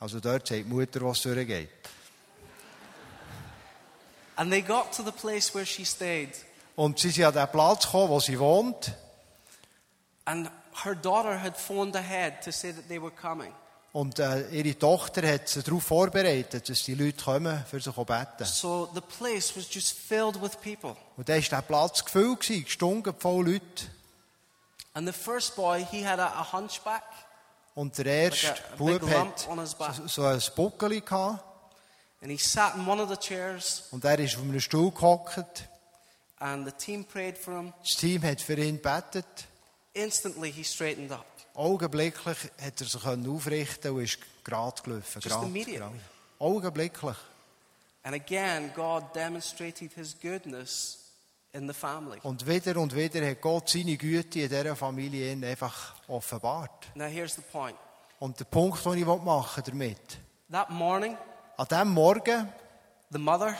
Also 0.00 0.18
dort 0.18 0.48
sagt 0.48 0.64
die 0.64 0.64
Mutter, 0.64 1.00
was 1.02 1.22
durchgeht. 1.22 1.68
And 4.36 4.50
they 4.50 4.62
got 4.62 4.92
to 4.96 5.02
the 5.02 5.12
place 5.12 5.54
where 5.54 5.66
she 5.66 5.84
stayed, 5.84 6.30
Und 6.76 6.98
sie 6.98 7.10
sind 7.10 7.24
an 7.26 7.34
den 7.34 7.48
Platz 7.48 7.84
gekommen, 7.84 8.08
wo 8.08 8.20
sie 8.20 8.38
wohnt. 8.38 8.94
and 10.24 10.48
her 10.84 10.94
daughter 10.94 11.36
had 11.36 11.56
phoned 11.56 11.94
ahead 11.96 12.40
to 12.42 12.50
say 12.52 12.72
that 12.72 12.88
they 12.88 12.98
were 12.98 13.10
coming. 13.10 13.52
Und 13.92 14.20
äh, 14.20 14.48
ihre 14.50 14.78
Tochter 14.78 15.26
hat 15.32 15.48
sie 15.48 15.62
darauf 15.64 15.82
vorbereitet, 15.82 16.68
dass 16.68 16.84
die 16.84 16.94
Leute 16.94 17.24
kommen, 17.24 17.64
für 17.68 17.80
sie 17.80 17.92
zu 17.92 18.04
beten. 18.04 18.44
So 18.44 18.88
the 18.94 19.00
place 19.00 19.56
was 19.56 19.66
just 19.68 19.98
filled 19.98 20.40
with 20.40 20.52
people. 20.62 20.94
Und 21.16 21.28
dann 21.28 21.42
war 21.42 21.48
der 21.48 21.62
Platz 21.62 22.04
gefüllt, 22.04 22.40
gestunken 22.40 23.12
voll 23.18 23.46
Leute. 23.52 23.86
And 24.94 25.06
the 25.08 25.12
first 25.12 25.56
boy, 25.56 25.84
he 25.90 26.06
had 26.06 26.20
a, 26.20 26.26
a 26.26 26.52
hunchback, 26.52 27.02
Und 27.74 27.96
der 27.98 28.06
erste 28.06 28.48
Like 28.78 29.02
a- 29.02 29.20
a 29.20 29.24
Bub 29.24 29.78
hat 29.78 29.96
so, 29.96 30.06
so 30.06 30.24
ein 30.24 30.40
Buckeli 30.54 31.00
gehabt. 31.00 31.42
and 32.22 32.30
he 32.30 32.36
sat 32.38 32.74
in 32.76 32.86
one 32.86 33.02
of 33.02 33.08
the 33.08 33.16
chairs, 33.16 33.84
Und 33.90 34.04
er 34.04 34.18
ist 34.20 34.36
auf 34.36 34.42
einem 34.42 34.60
Stuhl 34.60 34.90
gehockt. 34.92 35.40
and 36.38 36.64
the 36.66 36.72
team 36.72 37.04
prayed 37.04 37.36
for 37.38 37.54
him. 37.56 37.72
Das 37.82 37.96
Team 37.96 38.22
hat 38.22 38.40
für 38.40 38.54
ihn 38.54 38.76
gebetet. 38.76 39.26
Instantly, 39.94 40.52
he 40.52 40.62
straightened 40.64 41.10
up. 41.12 41.24
Augenblicklich 41.54 42.38
hat 42.60 42.80
er 42.80 42.86
sich 42.86 43.04
aufrichten 43.04 43.92
und 43.92 44.02
ist 44.02 44.18
gerade 44.44 44.82
gelaufen. 44.82 45.20
Gerade. 45.20 45.92
Augenblicklich. 46.38 47.16
And 48.02 48.14
again, 48.14 48.72
God 48.74 49.14
demonstrated 49.14 49.92
his 49.92 50.14
goodness 50.14 50.98
in 51.52 51.66
the 51.66 51.74
family. 51.74 52.18
Und 52.22 52.46
wieder 52.46 52.80
und 52.80 52.94
wieder 52.94 53.28
hat 53.28 53.40
Gott 53.40 53.68
seine 53.68 53.96
Güte 53.96 54.40
in 54.40 54.48
dieser 54.48 54.74
Familie 54.74 55.32
einfach 55.46 55.94
offenbart. 56.08 56.88
Now, 56.94 57.06
here's 57.06 57.34
the 57.34 57.42
point. 57.42 57.76
Und 58.18 58.38
der 58.38 58.44
Punkt, 58.44 58.84
den 58.84 58.98
ich 58.98 59.04
machen 59.04 59.64
will 59.66 59.72
damit, 59.72 60.18
That 60.50 60.70
morning, 60.70 61.16
an 61.56 61.66
diesem 61.68 61.90
Morgen 61.90 62.48
the 63.10 63.18
mother, 63.18 63.54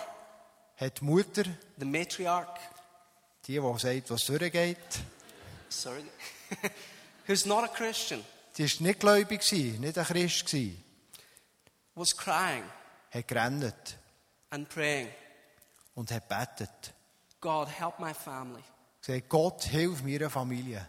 hat 0.76 1.00
die 1.00 1.05
Mutter, 1.05 1.44
the 1.76 1.85
matriarch, 1.85 2.59
die, 3.46 3.61
die 3.61 3.79
sagt, 3.79 4.11
was 4.11 4.24
durchgeht, 4.24 4.79
sorry, 5.68 6.05
who's 7.31 7.47
not 7.47 7.64
a 7.64 7.69
Christian, 7.69 8.25
die 8.59 8.64
war 8.64 8.87
nicht 8.87 9.01
gläubig, 9.01 9.53
nicht 9.53 9.97
ein 9.97 10.05
Christ, 10.05 10.55
was 11.95 12.16
crying 12.16 12.64
hat 13.11 13.29
gerannt 13.29 13.97
and 14.51 14.69
praying, 14.69 15.09
und 15.95 16.11
hat 16.11 16.29
betet. 16.29 16.93
God, 17.40 17.69
help 17.69 17.99
my 17.99 18.12
family. 18.12 18.62
Gesagt, 19.01 19.29
Gott, 19.29 19.62
hilf 19.64 20.03
meiner 20.03 20.29
Familie. 20.29 20.87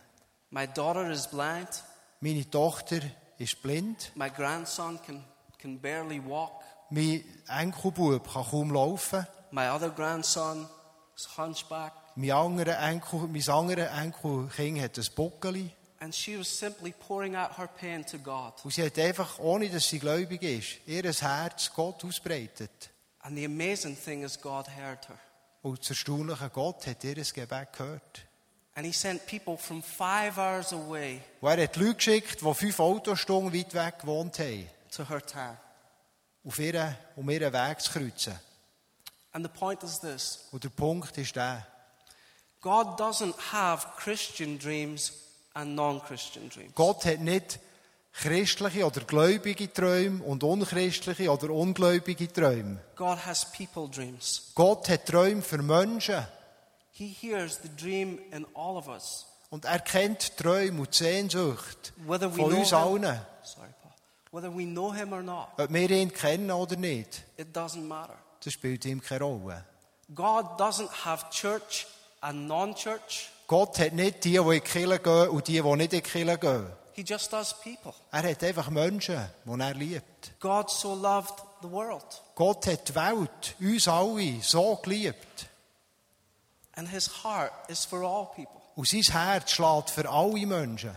My 0.50 0.68
daughter 0.68 1.10
is 1.12 1.28
blind. 1.28 1.84
Meine 2.20 2.50
Tochter 2.50 3.00
ist 3.38 3.62
blind. 3.62 4.12
My 4.16 4.30
grandson 4.30 5.00
can, 5.06 5.24
can 5.60 5.80
barely 5.80 6.20
walk. 6.20 6.62
Mein 6.90 7.24
Enkelbub 7.48 8.34
kann 8.34 8.44
kaum 8.44 8.72
laufen. 8.72 9.26
My 9.52 9.70
other 9.70 9.90
grandson 9.90 10.68
is 11.16 11.38
hunchback. 11.38 11.94
Mein 12.16 12.32
anderer 12.32 12.80
Enkel, 12.80 13.28
mein 13.28 13.48
anderer 13.50 13.92
Enkelkind 13.92 14.82
hat 14.82 14.98
ein 14.98 15.06
Buckeli. 15.16 15.72
And 16.02 16.16
she 16.16 16.36
was 16.36 16.48
simply 16.48 16.94
pouring 16.94 17.36
out 17.36 17.60
her 17.60 17.68
pain 17.68 18.04
to 18.08 18.18
God. 18.18 18.54
Und 18.64 18.74
sie 18.74 18.84
hat 18.84 18.98
einfach, 18.98 19.38
ohne 19.38 19.70
dass 19.70 19.88
sie 19.88 20.00
gläubig 20.00 20.42
ist, 20.42 20.80
ihr 20.88 21.04
Herz 21.04 21.72
Gott 21.76 22.04
ausbreitet. 22.04 22.90
And 23.20 23.38
the 23.38 23.46
amazing 23.46 23.96
thing 23.96 24.24
is, 24.24 24.42
God 24.42 24.66
heard 24.68 25.08
her. 25.08 25.20
Und 25.62 25.80
das 25.80 25.92
erstaunliche 25.92 26.50
Gott 26.50 26.88
hat 26.88 27.04
ihr 27.04 27.14
Gebet 27.14 27.74
gehört. 27.74 28.26
And 28.74 28.88
He 28.88 28.92
sent 28.92 29.28
people 29.28 29.58
from 29.58 29.84
five 29.84 30.40
hours 30.40 30.74
away 30.74 31.22
Und 31.40 31.50
er 31.50 31.66
hat 31.66 31.76
Leute 31.76 31.94
geschickt, 31.96 32.42
die 32.42 32.54
fünf 32.56 32.80
Autostunden 32.80 33.54
weit 33.54 33.74
weg 33.76 34.00
gewohnt 34.00 34.40
haben, 34.40 34.68
to 34.90 35.08
her 35.08 35.24
town. 35.24 35.56
auf 36.44 36.58
ihren, 36.58 36.98
um 37.16 37.30
ihren 37.30 37.54
Weg 37.54 37.80
zu 37.80 37.92
kreuzen. 37.92 38.40
And 39.34 39.46
the 39.46 39.52
point 39.60 39.84
is 39.84 40.00
this 40.00 40.48
Und 40.52 40.64
der 40.64 40.70
Punkt 40.70 41.16
ist 41.16 41.36
der, 41.36 41.68
God 42.60 43.00
doesn't 43.00 43.36
have 43.52 43.86
Christian 43.98 44.58
dreams 44.58 45.14
Gott 46.76 47.06
hat 47.06 47.20
nicht 47.20 47.60
christliche 48.14 48.86
oder 48.86 49.02
gläubige 49.02 49.72
Träume 49.72 50.24
und 50.24 50.44
unchristliche 50.44 51.32
oder 51.32 51.50
ungläubige 51.50 52.32
Träume. 52.32 52.80
God 52.96 53.26
has 53.26 53.46
people 53.52 53.90
dreams. 53.90 54.52
Gott 54.56 54.90
hat 54.90 55.06
Träume 55.06 55.42
für 55.42 55.62
Menschen. 55.62 56.26
He 56.92 57.08
hears 57.08 57.60
the 57.64 57.70
dream 57.76 58.20
in 58.32 58.46
all 58.54 58.76
of 58.78 58.88
us. 58.88 59.26
Und 59.50 59.66
er 59.66 59.80
kennt 59.80 60.38
Träume 60.38 60.82
und 60.82 60.94
Sehnsucht 60.94 61.94
Whether 62.08 62.32
we 62.32 62.38
von 62.42 62.50
know 62.52 62.60
uns 62.60 62.70
him, 62.70 62.78
allen. 62.78 63.20
sorry, 63.44 63.70
Paul. 63.82 63.92
Whether 64.32 64.56
we 64.56 64.64
know 64.66 64.94
him 64.94 65.12
or 65.14 65.22
not, 65.22 65.48
Ob 65.58 65.72
wir 65.74 65.90
ihn 65.90 66.14
kennen 66.14 66.52
oder 66.52 66.76
nicht, 66.78 67.24
it 67.38 67.56
doesn't 67.56 67.84
matter. 67.86 68.16
das 68.44 68.54
spielt 68.54 68.86
ihm 68.86 69.02
keine 69.02 69.24
Rolle. 69.26 69.66
God 70.14 70.46
doesn't 70.60 70.90
have 71.06 71.26
church 71.32 71.88
and 72.22 72.48
non-church. 72.48 73.30
Gott 73.52 73.80
hat 73.80 73.92
nicht 73.92 74.24
die, 74.24 74.30
die 74.30 74.38
in 74.38 74.50
die 74.50 74.62
Kirche 74.62 75.00
gehen 75.00 75.28
und 75.28 75.46
die, 75.46 75.62
die 75.62 75.76
nicht 75.76 75.92
in 75.92 76.00
die 76.00 76.02
Kirche 76.02 76.38
gehen. 76.38 76.68
He 76.94 77.02
just 77.02 77.34
does 77.34 77.54
people. 77.54 77.94
Er 78.10 78.24
hat 78.24 78.42
einfach 78.46 78.70
Menschen, 78.70 79.30
die 79.44 79.60
er 79.60 79.74
liebt. 79.74 80.40
God 80.40 80.70
so 80.70 80.96
loved 80.96 81.34
the 81.62 81.70
world, 81.70 82.22
Gott 82.36 82.66
hat 82.68 82.88
die 82.88 82.96
Welt, 82.96 83.56
uns 83.60 83.90
alle, 83.90 84.42
so 84.42 84.78
geliebt. 84.78 85.50
and 86.76 86.88
His 86.88 87.10
heart 87.26 87.52
is 87.68 87.84
for 87.84 88.04
all 88.04 88.28
people. 88.28 88.62
Und 88.78 88.88
sein 88.88 89.02
Herz 89.02 89.52
schlägt 89.52 89.90
für 89.90 90.10
alle 90.10 90.48
Menschen. 90.48 90.96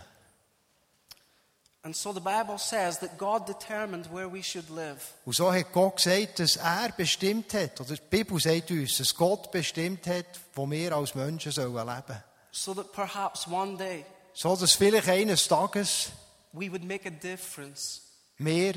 And 1.82 1.96
so 1.96 2.12
the 2.12 2.20
Bible 2.20 2.58
says 2.58 3.00
that 3.00 3.18
God 3.18 3.48
determined 3.48 4.06
where 4.14 4.32
we 4.32 4.44
should 4.44 4.70
live. 4.70 5.14
Und 5.24 5.34
so 5.34 5.52
hat 5.52 5.72
Gott 5.72 5.96
gesagt, 5.96 6.38
dass 6.38 6.54
er 6.54 6.90
bestimmt 6.96 7.52
hat, 7.52 7.80
oder 7.80 7.96
die 7.96 8.02
Bibel 8.08 8.38
sagt 8.38 8.70
uns, 8.70 8.98
dass 8.98 9.12
Gott 9.12 9.50
bestimmt 9.50 10.06
hat, 10.06 10.26
wo 10.54 10.70
wir 10.70 10.92
als 10.92 11.16
Menschen 11.16 11.50
sollen 11.50 11.74
leben. 11.74 12.22
So 12.56 12.72
that 12.74 12.92
perhaps 12.92 13.48
one 13.48 13.76
day 13.76 14.04
So 14.32 14.54
dass 14.54 14.74
vielleicht 14.74 15.08
eines 15.08 15.48
Tages 15.48 16.12
we 16.52 16.70
would 16.70 16.84
make 16.84 17.04
a 17.08 17.10
difference 17.10 18.02
wir 18.38 18.74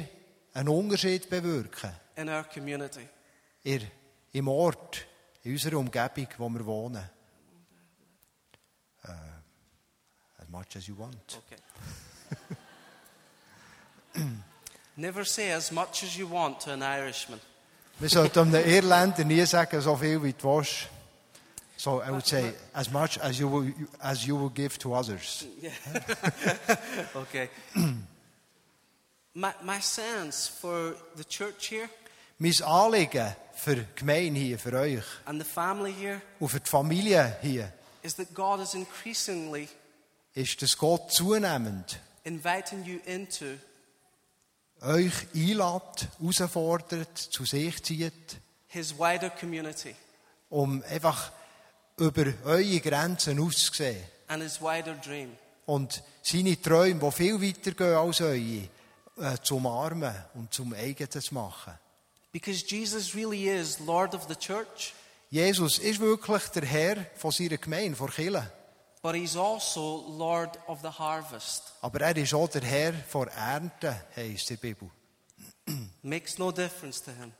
einen 0.53 0.69
Unterschied 0.69 1.29
bewirken. 1.29 1.91
in 2.15 2.27
our 2.27 2.43
community. 2.43 3.07
In, 3.63 3.81
Im 4.33 4.47
Ort, 4.47 5.05
in 5.43 5.51
unserer 5.51 5.77
Umgebung, 5.77 6.27
wo 6.37 6.49
wir 6.49 6.65
wohnen. 6.65 7.09
Uh, 9.05 9.11
as 10.41 10.49
much 10.49 10.75
as 10.75 10.87
you 10.87 10.97
want. 10.97 11.39
Okay. 11.45 11.61
Never 14.95 15.23
say 15.23 15.51
as 15.51 15.71
much 15.71 16.03
as 16.03 16.17
you 16.17 16.27
want 16.27 16.59
to 16.61 16.71
an 16.71 16.81
Irishman. 16.81 17.39
Wir 17.99 18.09
sollten 18.09 18.39
einem 18.39 18.65
Irländer 18.65 19.23
nie 19.23 19.45
sagen, 19.45 19.79
so 19.81 19.95
viel 19.95 20.21
wie 20.23 20.33
du 20.33 20.57
willst. 20.57 20.87
So 21.77 22.01
I 22.01 22.09
would 22.09 22.25
say, 22.25 22.53
as 22.73 22.91
much 22.91 23.19
as 23.19 23.39
you 23.39 23.47
will, 23.47 23.71
as 24.01 24.25
you 24.25 24.35
will 24.35 24.49
give 24.49 24.77
to 24.79 24.93
others. 24.93 25.45
Okay. 27.15 27.49
my, 29.35 29.53
my 29.63 29.79
sense 29.79 30.47
for 30.47 30.95
the 31.15 31.23
church 31.23 31.67
here? 31.67 31.89
Mein 32.39 32.53
Anliegen 32.63 33.35
für 33.53 33.75
die 33.75 33.85
Gemeinde 33.95 34.39
hier, 34.39 34.59
für 34.59 34.73
euch 34.73 35.03
and 35.25 35.39
the 35.41 35.47
family 35.47 35.93
here? 35.93 36.21
Und 36.39 36.49
für 36.49 36.59
die 36.59 36.69
Familie 36.69 37.37
hier, 37.41 37.71
is 38.01 38.15
that 38.15 38.33
God 38.33 38.59
is 38.59 38.73
increasingly 38.73 39.67
ist, 40.33 40.61
dass 40.61 40.77
Gott 40.77 41.11
zunehmend 41.11 41.99
inviting 42.23 42.83
you 42.83 42.99
into 43.05 43.45
euch 44.81 45.13
einlädt, 45.33 46.07
herausfordert, 46.19 47.17
zu 47.17 47.45
sich 47.45 47.83
zieht, 47.83 48.37
his 48.67 48.97
wider 48.97 49.29
community. 49.29 49.95
Um 50.49 50.83
einfach 50.89 51.31
über 51.97 52.25
eure 52.45 52.79
Grenzen 52.79 53.39
auszusehen 53.39 54.03
and 54.27 54.43
his 54.43 54.61
wider 54.61 54.93
dream. 54.95 55.29
und 55.65 56.03
seine 56.21 56.61
Träume, 56.61 56.99
die 56.99 57.11
viel 57.11 57.41
weiter 57.41 57.71
gehen 57.71 57.95
als 57.95 58.21
eure, 58.21 58.37
äh, 58.37 59.37
zu 59.43 59.55
umarmen 59.57 60.13
und 60.35 60.53
zum 60.53 60.73
eigenen 60.73 61.09
zu 61.09 61.33
machen. 61.33 61.73
Because 62.31 62.63
Jesus 62.65 63.15
really 63.15 63.49
is 63.49 63.79
Lord 63.79 64.13
of 64.13 64.25
the 64.27 64.35
church, 64.35 64.93
Jesus 65.29 65.79
ist 65.79 65.99
wirklich 65.99 66.43
der 66.49 66.65
Herr 66.65 67.05
von 67.15 67.31
seiner 67.31 67.57
Gemeinde, 67.57 67.95
von 67.95 68.09
Kirche. 68.09 68.51
but 69.01 69.15
he's 69.15 69.35
also 69.37 70.05
Lord 70.17 70.57
of 70.67 70.79
the 70.81 70.89
harvest. 70.89 71.63
Aber 71.81 72.01
er 72.01 72.15
ist 72.17 72.33
auch 72.33 72.49
der 72.49 72.61
Herr 72.63 72.93
von 72.93 73.27
Ernte, 73.29 73.95
in 74.15 74.37
der 74.49 74.55
Bibel. 74.57 74.89
Makes 76.01 76.37
no 76.37 76.51
difference 76.51 77.01
to 77.03 77.11
him. 77.11 77.33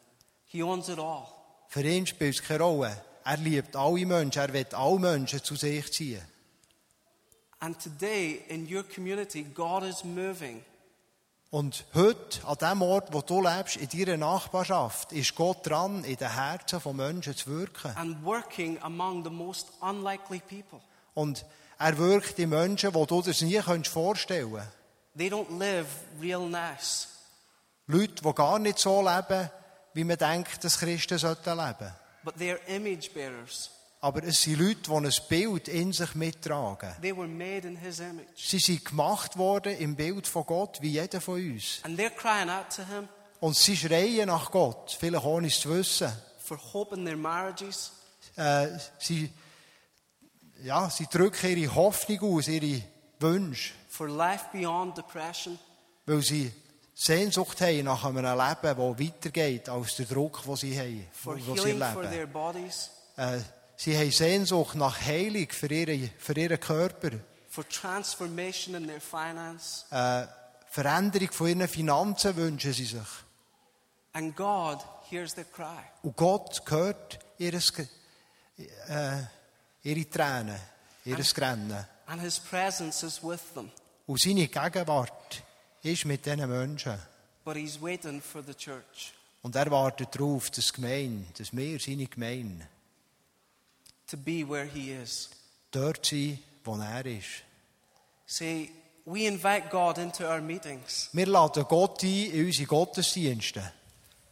He 0.46 0.64
owns 0.64 0.90
it 0.90 1.00
all. 1.00 1.28
Für 1.70 1.82
ihn 1.84 2.06
spielt 2.08 2.36
es 2.36 2.42
keine 2.44 2.64
Rolle. 2.64 3.02
Er 3.30 3.36
liebt 3.36 3.76
alle 3.76 4.06
Menschen, 4.06 4.42
er 4.42 4.54
will 4.54 4.66
alle 4.72 5.00
Menschen 5.00 5.44
zu 5.44 5.58
sich 5.58 5.92
ziehen. 5.92 6.22
And 7.60 7.78
today 7.78 8.42
in 8.48 8.74
your 8.74 8.84
community, 8.84 9.44
God 9.44 9.84
is 9.84 10.06
moving 10.06 10.64
Und 11.50 11.84
heute, 11.94 12.46
an 12.46 12.58
dem 12.58 12.82
Ort, 12.82 13.12
wo 13.12 13.20
du 13.22 13.42
lebst, 13.42 13.76
in 13.76 13.90
deiner 13.90 14.16
Nachbarschaft, 14.18 15.12
ist 15.12 15.36
Gott 15.36 15.68
dran, 15.68 16.06
in 16.06 16.16
den 16.16 16.32
Herzen 16.34 16.80
von 16.80 16.96
Menschen 16.96 17.36
zu 17.36 17.50
wirken. 17.50 17.92
and 17.98 18.24
working 18.24 18.82
among 18.82 19.26
the 19.26 19.30
most 19.30 19.68
unlikely 19.82 20.40
people. 20.40 20.80
Und 21.14 21.44
er 21.80 21.98
wirkt 21.98 22.40
in 22.40 22.50
Menschen, 22.50 22.94
wo 22.94 23.06
du 23.06 23.22
dir 23.22 23.34
nie 23.46 23.62
vorstellen 23.84 24.54
kannst. 24.54 24.72
They 25.18 25.30
don't 25.30 25.58
live 25.60 25.88
real 26.22 26.48
nice. 26.48 27.10
Leute, 27.88 28.24
die 28.24 28.34
gar 28.34 28.58
nicht 28.60 28.80
so 28.80 29.02
leben, 29.02 29.50
wie 29.94 30.06
man 30.06 30.18
denkt, 30.18 30.64
dass 30.64 30.80
Christen 30.80 31.18
sollten 31.18 31.58
leben. 31.58 31.92
But 32.28 32.36
they're 32.38 32.60
image 32.68 33.14
bearers. 33.14 33.72
Aber 34.02 34.22
es 34.24 34.42
sind 34.44 34.60
Leute, 34.60 34.82
die 34.82 34.92
ein 34.92 35.12
Bild 35.30 35.68
in 35.70 35.94
sich 35.94 36.14
mittragen. 36.14 36.92
They 37.02 37.16
were 37.16 37.28
made 37.28 37.66
in 37.68 37.78
His 37.78 38.00
image. 38.00 38.28
Sie 38.36 38.60
sind 38.60 38.84
gemacht 38.86 39.38
worden 39.38 39.78
im 39.78 39.96
Bild 39.96 40.28
von 40.28 40.46
Gott, 40.46 40.78
wie 40.82 40.90
jeder 40.92 41.22
von 41.22 41.36
uns. 41.36 41.80
And 41.84 41.98
they're 42.00 42.12
crying 42.12 42.50
out 42.50 42.70
to 42.76 42.84
Him 42.84 43.08
Und 43.40 43.56
sie 43.56 43.76
schreien 43.78 44.28
nach 44.28 44.52
Gott, 44.52 44.96
vielleicht 45.00 45.24
ohne 45.26 45.48
es 45.48 45.60
zu 45.60 45.70
wissen. 45.70 46.12
for 46.40 46.58
hope 46.74 46.94
in 46.96 47.06
their 47.06 47.18
marriages, 47.18 47.92
Äh, 48.36 48.68
sie, 49.00 49.32
ja, 50.64 50.90
sie 50.92 51.08
drücken 51.08 51.58
ihre 51.58 51.74
Hoffnung 51.74 52.20
aus, 52.36 52.48
ihre 52.48 52.84
Wünsche, 53.20 53.74
for 53.90 54.08
life 54.10 54.46
beyond 54.54 54.96
depression, 54.98 55.58
weil 56.06 56.22
sie 56.22 56.52
Sehnsucht 57.00 57.62
haben 57.62 57.84
nach 57.84 58.06
einem 58.06 58.26
Leben, 58.26 58.36
das 58.64 58.76
weitergeht 58.78 59.70
als 59.70 59.98
der 59.98 60.08
Druck, 60.08 60.42
den 60.44 60.56
sie 60.56 60.80
haben, 60.80 61.08
for 61.12 61.38
wo 61.46 61.56
sie 61.56 61.74
leben. 61.74 62.72
Äh, 63.18 63.40
sie 63.76 63.96
haben 63.96 64.12
Sehnsucht 64.12 64.74
nach 64.74 65.00
Heilung 65.00 65.48
für, 65.48 65.72
ihre, 65.72 66.10
für 66.18 66.34
ihren 66.34 66.60
Körper, 66.60 67.12
for 67.50 67.70
transformation 67.70 68.74
in 68.74 68.88
their 68.88 69.00
finance. 69.00 69.86
Äh, 69.92 70.26
Veränderung 70.72 71.32
von 71.32 71.48
ihren 71.48 71.68
Finanzen 71.68 72.36
wünschen 72.36 72.74
sie 72.74 72.86
sich. 72.86 73.08
And 74.14 74.36
God 74.36 74.80
hears 75.08 75.36
their 75.36 75.46
cry. 75.46 75.84
Und 76.02 76.18
Gott 76.18 76.64
hört 76.68 77.20
ihres, 77.38 77.74
äh, 77.78 79.22
ihre 79.84 80.10
Tränen, 80.10 80.60
ihres 81.06 81.36
Grennen. 81.36 81.86
And 82.08 82.22
His 82.24 82.40
presence 82.40 83.04
is 83.04 83.22
with 83.22 83.54
them. 83.54 83.70
Und 84.08 84.20
seine 84.20 84.48
Gegenwart 84.48 85.44
ist 85.84 86.06
mit 86.06 86.26
diesen 86.26 86.50
Menschen. 86.50 86.98
But 87.46 87.56
He's 87.56 87.82
waiting 87.82 88.22
for 88.22 88.42
the 88.44 88.54
church 88.54 89.14
Und 89.42 89.56
er 89.56 89.70
wartet 89.72 90.10
darauf, 90.16 90.50
dass, 90.52 90.74
Gemeinde, 90.74 91.26
dass 91.38 91.56
wir, 91.56 91.80
seine 91.80 92.08
Gemeinde, 92.08 92.68
to 94.08 94.18
be 94.18 94.48
where 94.48 94.66
He 94.66 94.92
is. 94.92 95.30
dort 95.72 96.06
sind, 96.06 96.40
wo 96.64 96.76
er 96.78 97.06
ist. 97.06 97.44
See, 98.26 98.70
we 99.06 99.26
invite 99.28 99.70
God 99.70 99.98
into 99.98 100.26
our 100.26 100.42
meetings, 100.42 101.10
Wir 101.14 101.28
laden 101.28 101.64
Gott 101.70 102.04
ein 102.04 102.10
in 102.32 102.46
unsere 102.48 102.68
Gottesdienste. 102.68 103.72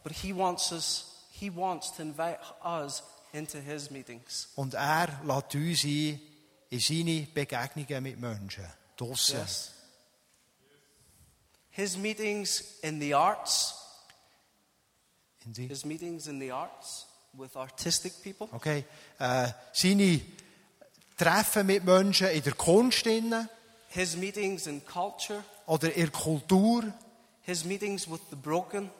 but 0.04 0.12
He 0.12 0.34
wants 0.36 0.70
us, 0.72 1.06
He 1.30 1.50
wants 1.54 1.92
to 1.96 2.02
invite 2.02 2.38
us 2.64 3.02
into 3.32 3.58
His 3.58 3.90
meetings. 3.90 4.48
Und 4.56 4.74
er 4.74 5.08
lädt 5.24 5.54
uns 5.54 5.84
ein 5.84 6.20
in 6.68 6.80
seine 6.80 7.26
Begegnungen 7.32 8.02
mit 8.02 8.20
Menschen. 8.20 8.64
Draussen. 8.96 9.38
Yes. 9.38 9.70
His 11.76 11.96
meetings 11.98 12.62
in 12.82 12.98
the 13.00 13.14
arts, 13.14 13.74
In 15.44 15.52
die- 15.52 15.68
His 15.68 15.84
meetings 15.84 16.26
in 16.26 16.40
the 16.40 16.50
arts 16.50 17.06
with 17.34 17.54
artistic 17.54 18.14
people, 18.22 18.48
Okay. 18.52 18.84
Äh, 19.18 19.48
seine 19.72 20.20
Treffen 21.18 21.66
mit 21.66 21.84
Menschen 21.84 22.28
in 22.28 22.42
der 22.42 22.54
Kunst 22.54 23.06
innen 23.06 23.48
His 23.88 24.16
meetings 24.16 24.66
in 24.66 24.84
culture, 24.86 25.44
oder 25.66 25.92
in 25.94 26.10
Kultur, 26.10 26.82
His 27.42 27.64
meetings 27.64 28.10
with 28.10 28.20
the 28.30 28.36
broken, 28.36 28.90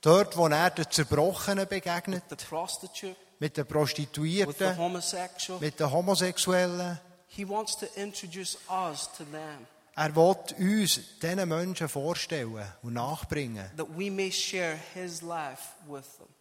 dort, 0.00 0.36
wo 0.36 0.48
er 0.48 0.70
den 0.70 0.90
Zerbrochenen 0.90 1.66
begegnet, 1.68 2.24
the 2.30 2.36
prostitute, 2.36 3.14
mit 3.38 3.56
den 3.58 3.66
with 3.68 4.56
the 4.58 4.74
homosexual. 4.76 5.60
mit 5.60 5.78
den 5.78 5.90
Homosexuellen. 5.90 6.98
He 7.28 7.46
wants 7.46 7.76
to 7.76 7.86
introduce 7.96 8.56
us 8.70 9.08
to 9.18 9.24
them 9.24 9.66
Er 9.98 10.14
will 10.14 10.36
uns 10.58 11.00
diesen 11.22 11.48
Menschen 11.48 11.88
vorstellen 11.88 12.62
und 12.82 12.92
nachbringen, 12.92 13.70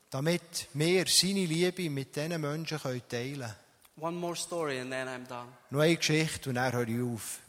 damit 0.09 0.67
wir 0.73 1.05
seine 1.07 1.45
Liebe 1.45 1.89
mit 1.89 2.15
diesen 2.15 2.41
Menschen 2.41 2.79
teilen 2.79 3.53
können. 3.97 4.93
I'm 5.07 5.25
done. 5.25 5.47
Noch 5.69 5.79
eine 5.79 5.95
Geschichte 5.95 6.49
und 6.49 6.55
dann 6.55 6.73
höre 6.73 6.87
ich 6.89 7.01
auf. 7.01 7.39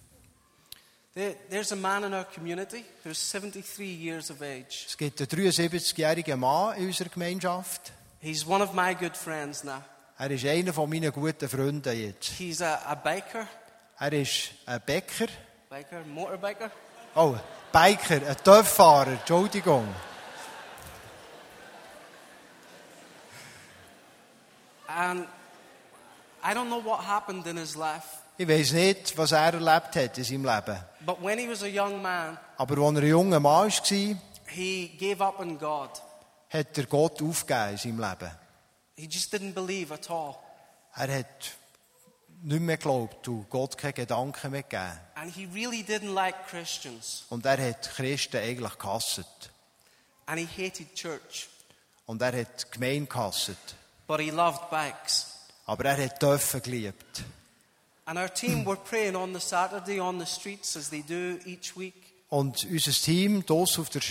There, 1.14 1.34
there's 1.50 1.72
a 1.72 1.76
man 1.76 2.04
in 2.04 2.14
our 2.14 2.24
community 2.24 2.84
who's 3.02 3.18
73 3.32 3.84
years 3.84 4.30
of 4.30 4.42
age. 4.42 4.84
Es 4.86 4.96
gibt 4.96 5.18
einen 5.20 5.28
73-jährigen 5.28 6.38
Mann 6.38 6.76
in 6.76 6.86
unserer 6.86 7.08
Gemeinschaft. 7.08 7.90
He's 8.20 8.46
one 8.46 8.62
of 8.62 8.74
my 8.74 8.94
good 8.94 9.16
friends 9.16 9.64
now. 9.64 9.82
Er 10.18 10.30
ist 10.30 10.44
einer 10.44 10.72
von 10.72 10.88
meinen 10.88 11.10
guten 11.10 11.48
Freunden 11.48 11.98
jetzt. 11.98 12.32
He's 12.38 12.62
a, 12.62 12.76
a 12.86 12.94
biker, 12.94 13.48
Er 13.98 14.12
ist 14.12 14.50
ein 14.66 14.80
Bäcker. 14.84 15.28
Biker, 15.76 16.04
motorbiker. 16.06 16.70
Oh, 17.14 17.36
Biker, 17.72 18.26
ein 18.26 18.36
Töpffahrer, 18.42 19.12
Entschuldigung. 19.12 19.86
And 24.88 25.26
I 26.42 26.54
don't 26.54 26.68
know 26.68 26.78
what 26.78 27.00
happened 27.04 27.46
in 27.46 27.56
his 27.56 27.76
life, 27.76 28.22
Ich 28.38 28.46
weiß 28.48 28.72
nicht, 28.72 29.16
was 29.18 29.32
er 29.32 29.52
erlebt 29.54 29.96
hat 29.96 30.18
in 30.18 30.24
seinem 30.24 30.44
Leben. 30.44 30.78
but 31.04 31.22
when 31.22 31.38
he 31.38 31.48
was 31.48 31.62
a 31.62 31.66
young 31.68 32.00
man, 32.00 32.38
Aber 32.56 32.78
als 32.78 32.96
er 32.96 33.02
ein 33.02 33.08
junger 33.08 33.40
Mann 33.40 33.70
war, 33.70 34.16
he 34.48 34.88
gave 34.98 35.22
up 35.22 35.38
on 35.40 35.58
God. 35.58 35.90
hat 36.48 36.78
er 36.78 36.86
Gott 36.86 37.20
aufgegeben 37.20 37.72
in 37.72 37.76
seinem 37.78 38.00
Leben. 38.00 38.30
He 38.96 39.06
just 39.06 39.32
didn't 39.32 39.52
believe 39.54 39.92
at 39.92 40.08
all. 40.10 40.36
Er 40.94 41.18
hat 41.18 41.52
nicht 42.42 42.60
mehr 42.60 42.76
geglaubt 42.76 43.28
und 43.28 43.48
Gott 43.50 43.76
keine 43.78 43.92
Gedanken 43.92 44.50
mehr 44.50 44.62
gegeben. 44.62 45.00
And 45.14 45.34
he 45.34 45.46
really 45.52 45.82
didn't 45.82 46.12
like 46.12 46.46
Christians. 46.48 47.24
Und 47.30 47.44
er 47.46 47.68
hat 47.68 47.90
Christen 47.94 48.36
eigentlich 48.36 48.78
gehasst. 48.78 49.50
And 50.26 50.38
he 50.38 50.46
hated 50.46 50.94
church. 50.94 51.48
Und 52.06 52.22
er 52.22 52.40
hat 52.40 52.70
Gemeinde 52.70 53.06
gehasst. 53.06 53.56
But 54.06 54.20
he 54.20 54.30
loved 54.30 54.70
bikes. 54.70 55.26
Aber 55.66 55.84
er 55.84 56.04
hat 56.04 56.22
Dörfer 56.22 56.60
geliebt. 56.60 57.24
And 58.04 58.18
our 58.18 58.32
team 58.32 58.64
were 58.64 58.76
praying 58.76 59.16
on 59.16 59.34
the 59.34 59.40
Saturday 59.40 59.98
on 59.98 60.20
the 60.20 60.26
streets 60.26 60.76
as 60.76 60.90
they 60.90 61.02
do 61.02 61.38
each 61.44 61.76
week. 61.76 61.94
Und 62.28 62.64
unser 62.64 62.92
Team, 62.92 63.44
hier 63.46 63.56
auf 63.56 63.88
der 63.90 64.02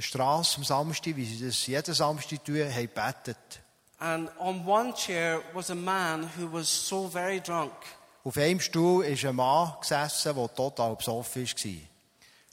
Straße 0.00 0.56
am 0.56 0.64
Samstag, 0.64 1.16
wie 1.16 1.24
sie 1.24 1.46
das 1.46 1.66
jeden 1.66 1.94
Samstag 1.94 2.44
tun, 2.44 2.58
haben 2.58 2.74
gebetet. 2.74 3.60
And 3.98 4.28
on 4.38 4.66
one 4.66 4.92
chair 4.94 5.40
was 5.54 5.70
a 5.70 5.74
man 5.74 6.28
who 6.36 6.52
was 6.52 6.68
so 6.68 7.08
very 7.08 7.40
drunk. 7.40 7.72
Auf 8.24 8.36
einem 8.36 8.60
Stuhl 8.60 9.04
ist 9.04 9.24
ein 9.24 9.36
Mann 9.36 9.72
gesessen, 9.80 10.34
der 10.34 10.54
total 10.54 10.96
besoffen 10.96 11.46
war. 11.46 11.80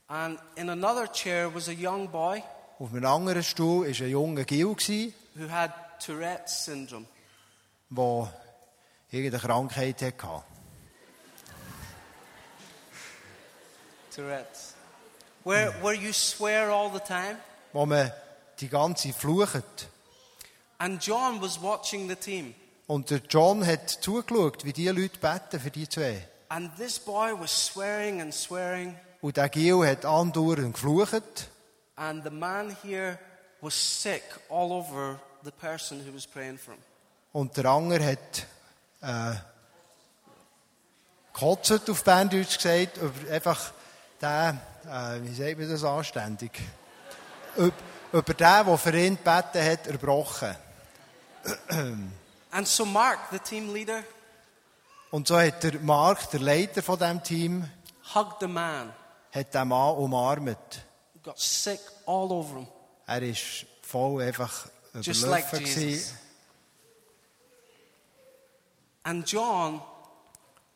And 0.07 0.39
in 0.55 0.69
another 0.69 1.07
chair 1.11 1.53
was 1.53 1.67
a 1.67 1.73
young 1.73 2.07
boy 2.07 2.43
Auf 2.79 2.93
einem 2.93 3.05
anderen 3.05 3.43
Stuhl 3.43 3.87
war 3.87 3.87
ein 3.87 4.09
junger 4.09 4.45
Gil, 4.45 4.67
who 4.67 5.49
had 5.49 5.71
Tourette's 5.99 6.65
syndrome. 6.65 7.07
der 7.89 8.31
irgendeine 9.09 9.41
Krankheit 9.41 10.01
hatte. 10.01 10.43
Tourette's. 14.15 14.73
Where, 15.43 15.73
where 15.81 15.93
you 15.93 16.13
swear 16.13 16.69
all 16.69 16.89
the 16.91 16.99
time. 16.99 17.37
Wo 17.73 17.85
man 17.85 18.11
die 18.59 18.69
ganze 18.69 19.11
flucht. 19.11 19.89
And 20.83 21.01
John 21.01 21.41
was 21.41 21.61
watching 21.61 22.09
the 22.09 22.15
team. 22.17 22.53
Und 22.87 23.09
der 23.09 23.21
John 23.29 23.65
hat 23.65 23.89
zugeschaut, 23.89 24.65
wie 24.65 24.73
die 24.73 24.89
Leute 24.89 25.17
beten 25.17 25.57
für 25.57 25.71
die 25.71 25.87
zwei. 25.87 26.27
And 26.49 26.75
this 26.75 26.99
boy 26.99 27.31
was 27.39 27.67
swearing 27.67 28.19
and 28.19 28.33
swearing. 28.33 28.93
Und 29.21 29.37
der 29.37 29.47
Gil 29.47 29.87
hat 29.87 30.03
andauernd 30.03 30.73
geflucht. 30.73 31.47
And 31.95 32.25
the 32.25 32.29
man 32.29 32.75
here 32.83 33.17
was 33.61 33.73
sick 33.73 34.23
all 34.49 34.73
over 34.73 35.21
the 35.45 35.51
person 35.51 36.05
who 36.05 36.13
was 36.13 36.27
praying 36.27 36.57
for 36.57 36.73
him. 36.73 36.81
Und 37.31 37.55
der 37.55 37.63
andere 37.63 38.05
hat 38.05 38.45
äh, 39.01 39.37
gekotzt, 41.31 41.89
auf 41.89 42.03
Berndeutsch 42.03 42.57
gesagt, 42.57 42.97
über 42.97 43.31
einfach 43.31 43.71
den, 44.21 44.59
äh, 44.91 45.21
wie 45.21 45.33
sagt 45.33 45.59
man 45.59 45.69
das 45.69 45.85
anständig, 45.85 46.51
über, 47.55 47.71
über 48.11 48.33
den, 48.33 48.65
der 48.65 48.77
für 48.77 48.97
ihn 48.97 49.15
gebeten 49.15 49.71
hat, 49.71 49.87
erbrochen. 49.87 50.57
And 52.51 52.67
so 52.67 52.85
Mark, 52.85 53.19
the 53.31 53.39
team 53.39 53.73
leader, 53.73 54.03
Und 55.11 55.27
so 55.27 55.37
hat 55.37 55.63
der 55.63 55.79
Mark, 55.79 56.29
der 56.31 56.39
Leiter 56.39 56.81
von 56.81 56.97
dem 56.97 57.21
Team, 57.21 57.69
hugged 58.15 58.37
the 58.39 58.47
man. 58.47 58.91
hat 59.31 59.53
den 59.53 59.67
Mann 59.67 59.95
umarmt. 59.95 60.57
Got 61.23 61.39
sick 61.39 61.79
all 62.05 62.31
over 62.31 62.59
him. 62.59 62.67
Er 63.05 63.21
ist 63.21 63.65
voll 63.81 64.21
einfach 64.21 64.67
Just 65.01 65.25
like 65.25 65.51
Jesus. 65.53 66.13
And 69.03 69.29
John 69.29 69.81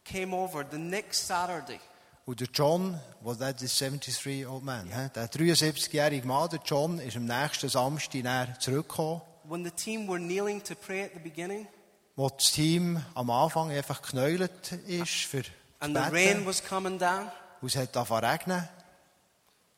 came 0.03 0.33
over 0.35 0.65
the 0.69 0.77
next 0.77 1.27
Saturday. 1.27 1.79
Und 2.25 2.41
der 2.41 2.47
John, 2.53 2.99
was 3.21 3.37
that 3.37 3.61
is 3.61 3.77
73 3.77 4.45
old 4.45 4.63
man, 4.63 4.89
hä? 4.89 5.09
der 5.15 5.31
73-jährige 5.31 6.27
Mann, 6.27 6.49
der 6.49 6.59
John, 6.65 6.99
ist 6.99 7.15
am 7.15 7.25
nächsten 7.25 7.69
Samstag 7.69 8.61
zurückgekommen, 8.61 9.21
When 9.49 9.63
the 9.63 9.71
team 9.71 10.07
were 10.09 10.19
kneeling 10.19 10.61
to 10.65 10.75
pray 10.75 11.03
at 11.05 11.11
the 11.13 11.19
beginning, 11.19 11.67
wo 12.15 12.29
das 12.29 12.51
Team 12.51 13.01
am 13.15 13.29
Anfang 13.29 13.69
einfach 13.71 14.01
geknäult 14.01 14.71
ist 14.87 15.11
für 15.25 15.43
and 15.79 15.95
the 15.95 16.03
rain 16.11 16.45
was 16.45 16.63
coming 16.63 16.97
down, 16.99 17.31
Und 17.61 17.69
es 17.69 17.75
hat 17.75 17.95
angefangen 17.95 18.25
regnen. 18.25 18.69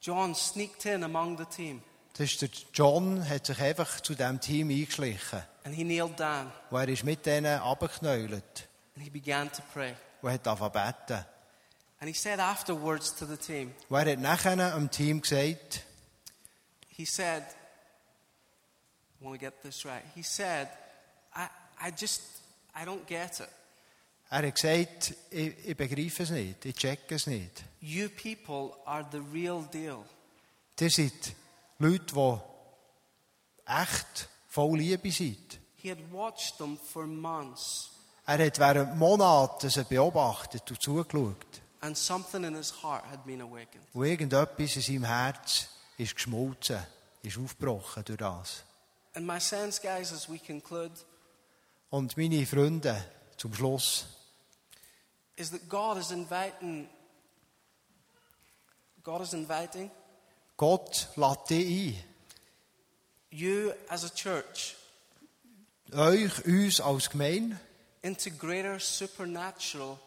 John 0.01 0.33
sneaked 0.33 0.85
in 0.85 1.03
among 1.03 1.37
the 1.37 1.45
team 1.45 1.81
Das 2.13 2.31
ist 2.31 2.41
der 2.41 2.49
John 2.73 3.27
hat 3.29 3.45
sich 3.45 3.61
einfach 3.61 3.99
zu 4.01 4.15
dem 4.15 4.39
Team 4.39 4.69
eingeschlichen. 4.69 5.43
and 5.63 5.75
he 5.75 5.83
kneeled 5.83 6.17
down 6.19 6.51
Und 6.71 6.79
er 6.79 6.89
ist 6.89 7.03
mit 7.03 7.25
denen 7.25 7.59
abgeknäult 7.59 8.67
and 8.95 9.03
he 9.03 9.09
began 9.09 9.51
to 9.51 9.61
pray. 9.73 9.93
und 10.21 10.31
hat 10.31 10.47
angefangen 10.47 10.71
beten. 10.97 11.25
And 12.01 12.07
he 12.07 12.13
said 12.13 12.39
afterwards 12.39 13.13
to 13.15 13.25
the 13.25 13.35
team, 13.37 13.73
Und 13.89 13.97
er 14.07 14.13
hat 14.13 14.19
nachher 14.19 14.73
am 14.73 14.89
Team 14.89 15.21
gesagt, 15.21 15.83
he 16.87 17.05
said, 17.05 17.43
I 19.21 19.25
want 19.25 19.39
to 19.39 19.45
get 19.45 19.61
this 19.61 19.85
right. 19.85 20.03
He 20.15 20.23
said, 20.23 20.69
I, 21.35 21.47
I 21.81 21.91
just, 21.91 22.21
I 22.75 22.85
don't 22.85 23.05
get 23.07 23.39
it. 23.39 23.49
er 24.31 24.43
hat 24.45 24.55
gesagt, 24.55 25.15
ich, 25.31 25.53
ich 25.65 25.75
begreife 25.75 26.23
es 26.23 26.29
nicht, 26.29 26.63
ich 26.63 26.75
check 26.75 27.11
es 27.11 27.25
nicht. 27.27 27.63
You 27.81 28.09
people 28.09 28.75
are 28.85 29.05
the 29.11 29.21
real 29.33 29.63
deal. 29.73 30.03
Ihr 30.79 30.89
seid 30.89 31.35
Leute, 31.79 32.13
die 32.13 32.39
echt 33.65 34.29
voll 34.47 34.77
Liebe 34.77 35.11
sind. 35.11 35.59
He 35.75 35.89
had 35.89 35.99
watched 36.11 36.57
them 36.57 36.77
for 36.77 37.07
months. 37.07 37.89
Er 38.25 38.45
hat 38.45 38.59
während 38.59 38.95
Monaten 38.97 39.69
sie 39.69 39.83
beobachtet 39.83 40.69
und 40.69 40.81
zugeschaut. 40.81 41.61
and 41.81 41.97
something 41.97 42.43
in 42.43 42.53
his 42.53 42.71
heart 42.71 43.03
had 43.09 43.25
been 43.25 43.41
awakened. 43.41 43.83
Und 43.93 44.05
irgendetwas 44.05 44.75
in 44.75 44.81
seinem 44.81 45.03
Herz 45.05 45.69
ist 45.97 46.15
geschmolzen, 46.15 46.79
ist 47.23 47.37
aufgebrochen 47.37 48.03
durch 48.05 48.17
das. 48.17 48.63
And 49.15 49.25
my 49.25 49.39
sense, 49.39 49.79
guys, 49.79 50.11
as 50.11 50.29
we 50.29 50.39
conclude, 50.39 50.91
Und 51.89 52.15
meine 52.17 52.45
Freunde, 52.45 53.03
zum 53.37 53.53
Schluss, 53.53 54.05
is 55.35 55.49
that 55.49 55.67
God 55.67 55.97
is 55.97 56.11
inviting. 56.11 56.87
God 59.03 59.21
is 59.21 59.33
inviting 59.33 59.89
Gott 60.57 61.07
lädt 61.15 61.49
dich 61.49 61.95
you 63.31 63.73
as 63.89 64.03
a 64.03 64.09
church 64.09 64.75
ein, 65.91 65.99
euch, 65.99 66.45
uns 66.45 66.81
als 66.81 67.09
Gemeinde, 67.09 67.57
into 68.01 68.29
greater 68.29 68.79
supernatural 68.79 69.97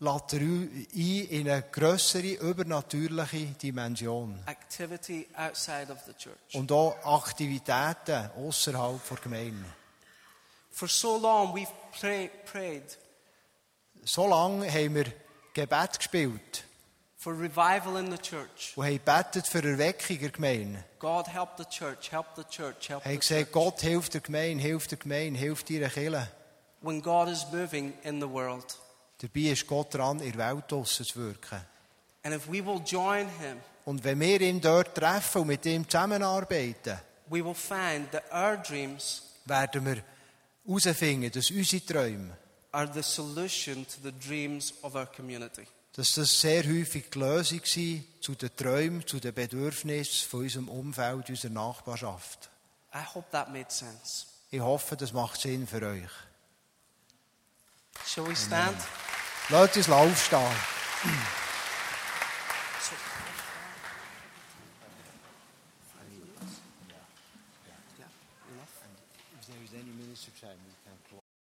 lädt 0.00 0.32
er 0.32 0.40
ein 0.40 0.86
in 0.94 1.48
eine 1.50 1.62
grössere, 1.70 2.32
übernatürliche 2.40 3.46
Dimension. 3.62 4.38
activity 4.46 5.26
outside 5.36 5.92
of 5.92 5.98
the 6.06 6.12
church. 6.14 6.54
Und 6.54 6.72
auch 6.72 6.96
Aktivitäten 7.04 8.30
außerhalb 8.36 9.00
der 9.08 9.16
Gemeinde. 9.18 9.64
For 10.70 10.88
so 10.88 11.18
long, 11.18 11.54
we've 11.54 11.68
pray, 11.98 12.30
prayed 12.50 12.98
So 14.04 14.26
lange 14.26 14.70
haben 14.72 14.94
wir 14.94 15.06
Gebet 15.52 15.98
gespielt 15.98 16.64
for 17.18 17.34
revival 17.34 17.98
in 17.98 18.10
the 18.10 18.16
church. 18.16 18.72
und 18.76 18.84
haben 18.86 18.94
gebetet 18.94 19.46
für 19.46 19.62
Erweckung 19.62 20.18
der 20.18 20.30
Gemeinde. 20.30 20.84
God, 20.98 21.26
help 21.28 21.50
the 21.58 21.64
church, 21.64 22.10
help 22.10 22.26
the 22.36 22.44
church, 22.44 22.88
help 22.88 23.04
haben 23.04 23.18
gesagt. 23.18 23.52
Gott 23.52 23.80
hilft 23.82 24.14
der 24.14 24.22
Gemeinde, 24.22 24.62
hilft 24.62 24.90
der 24.92 24.98
Gemeinde, 24.98 25.38
hilft 25.38 25.68
ihrer 25.68 25.90
Kirche. 25.90 26.28
When 26.80 27.02
God 27.02 27.28
is 27.28 27.44
moving 27.52 27.92
in 28.04 28.20
the 28.22 28.28
world. 28.28 28.64
Dabei 29.22 29.50
ist 29.52 29.66
Gott 29.66 29.94
dran, 29.94 30.20
in 30.20 30.32
der 30.32 30.54
Welt 30.54 30.64
zu 30.68 31.04
wirken. 31.16 31.60
And 32.22 32.34
if 32.34 32.46
we 32.48 32.64
will 32.64 32.80
join 32.84 33.28
Him, 33.38 33.58
Und 33.84 34.04
wenn 34.04 34.20
wir 34.20 34.40
ihn 34.40 34.60
dort 34.60 34.94
treffen 34.94 35.42
und 35.42 35.48
mit 35.48 35.64
ihm 35.66 35.88
zusammenarbeiten, 35.88 36.98
we 37.28 37.44
will 37.44 37.54
find 37.54 38.10
that 38.12 38.24
our 38.32 38.56
dreams 38.56 39.22
werden 39.46 39.84
wir 39.84 40.02
herausfinden, 40.66 41.30
dass 41.32 41.50
unsere 41.50 41.84
Träume, 41.84 42.36
are 42.72 42.88
the 42.92 43.02
solution 43.02 43.86
to 43.86 43.96
the 44.02 44.12
dreams 44.12 44.72
of 44.82 44.94
our 44.94 45.06
community. 45.06 45.66
dass 45.94 46.12
das 46.12 46.40
sehr 46.40 46.62
häufig 46.64 47.10
die 47.10 47.18
Lösung 47.18 47.60
sind 47.64 48.04
zu 48.20 48.34
den 48.34 48.54
Träumen, 48.54 49.06
zu 49.06 49.18
den 49.18 49.34
Bedürfnissen 49.34 50.28
von 50.28 50.40
unserem 50.40 50.68
Umfeld, 50.68 51.28
unserer 51.28 51.52
Nachbarschaft. 51.52 52.48
I 52.94 53.02
hope 53.14 53.26
that 53.32 53.50
made 53.50 53.70
sense. 53.70 54.26
Ich 54.50 54.60
hoffe, 54.60 54.96
das 54.96 55.12
macht 55.12 55.40
Sinn 55.40 55.66
für 55.66 55.82
euch. 55.82 56.10
Shall 58.06 58.26
we 58.26 58.34
stand? 58.34 58.76
Lasst 59.48 59.76
uns 59.76 59.88
aufstehen. 59.90 60.40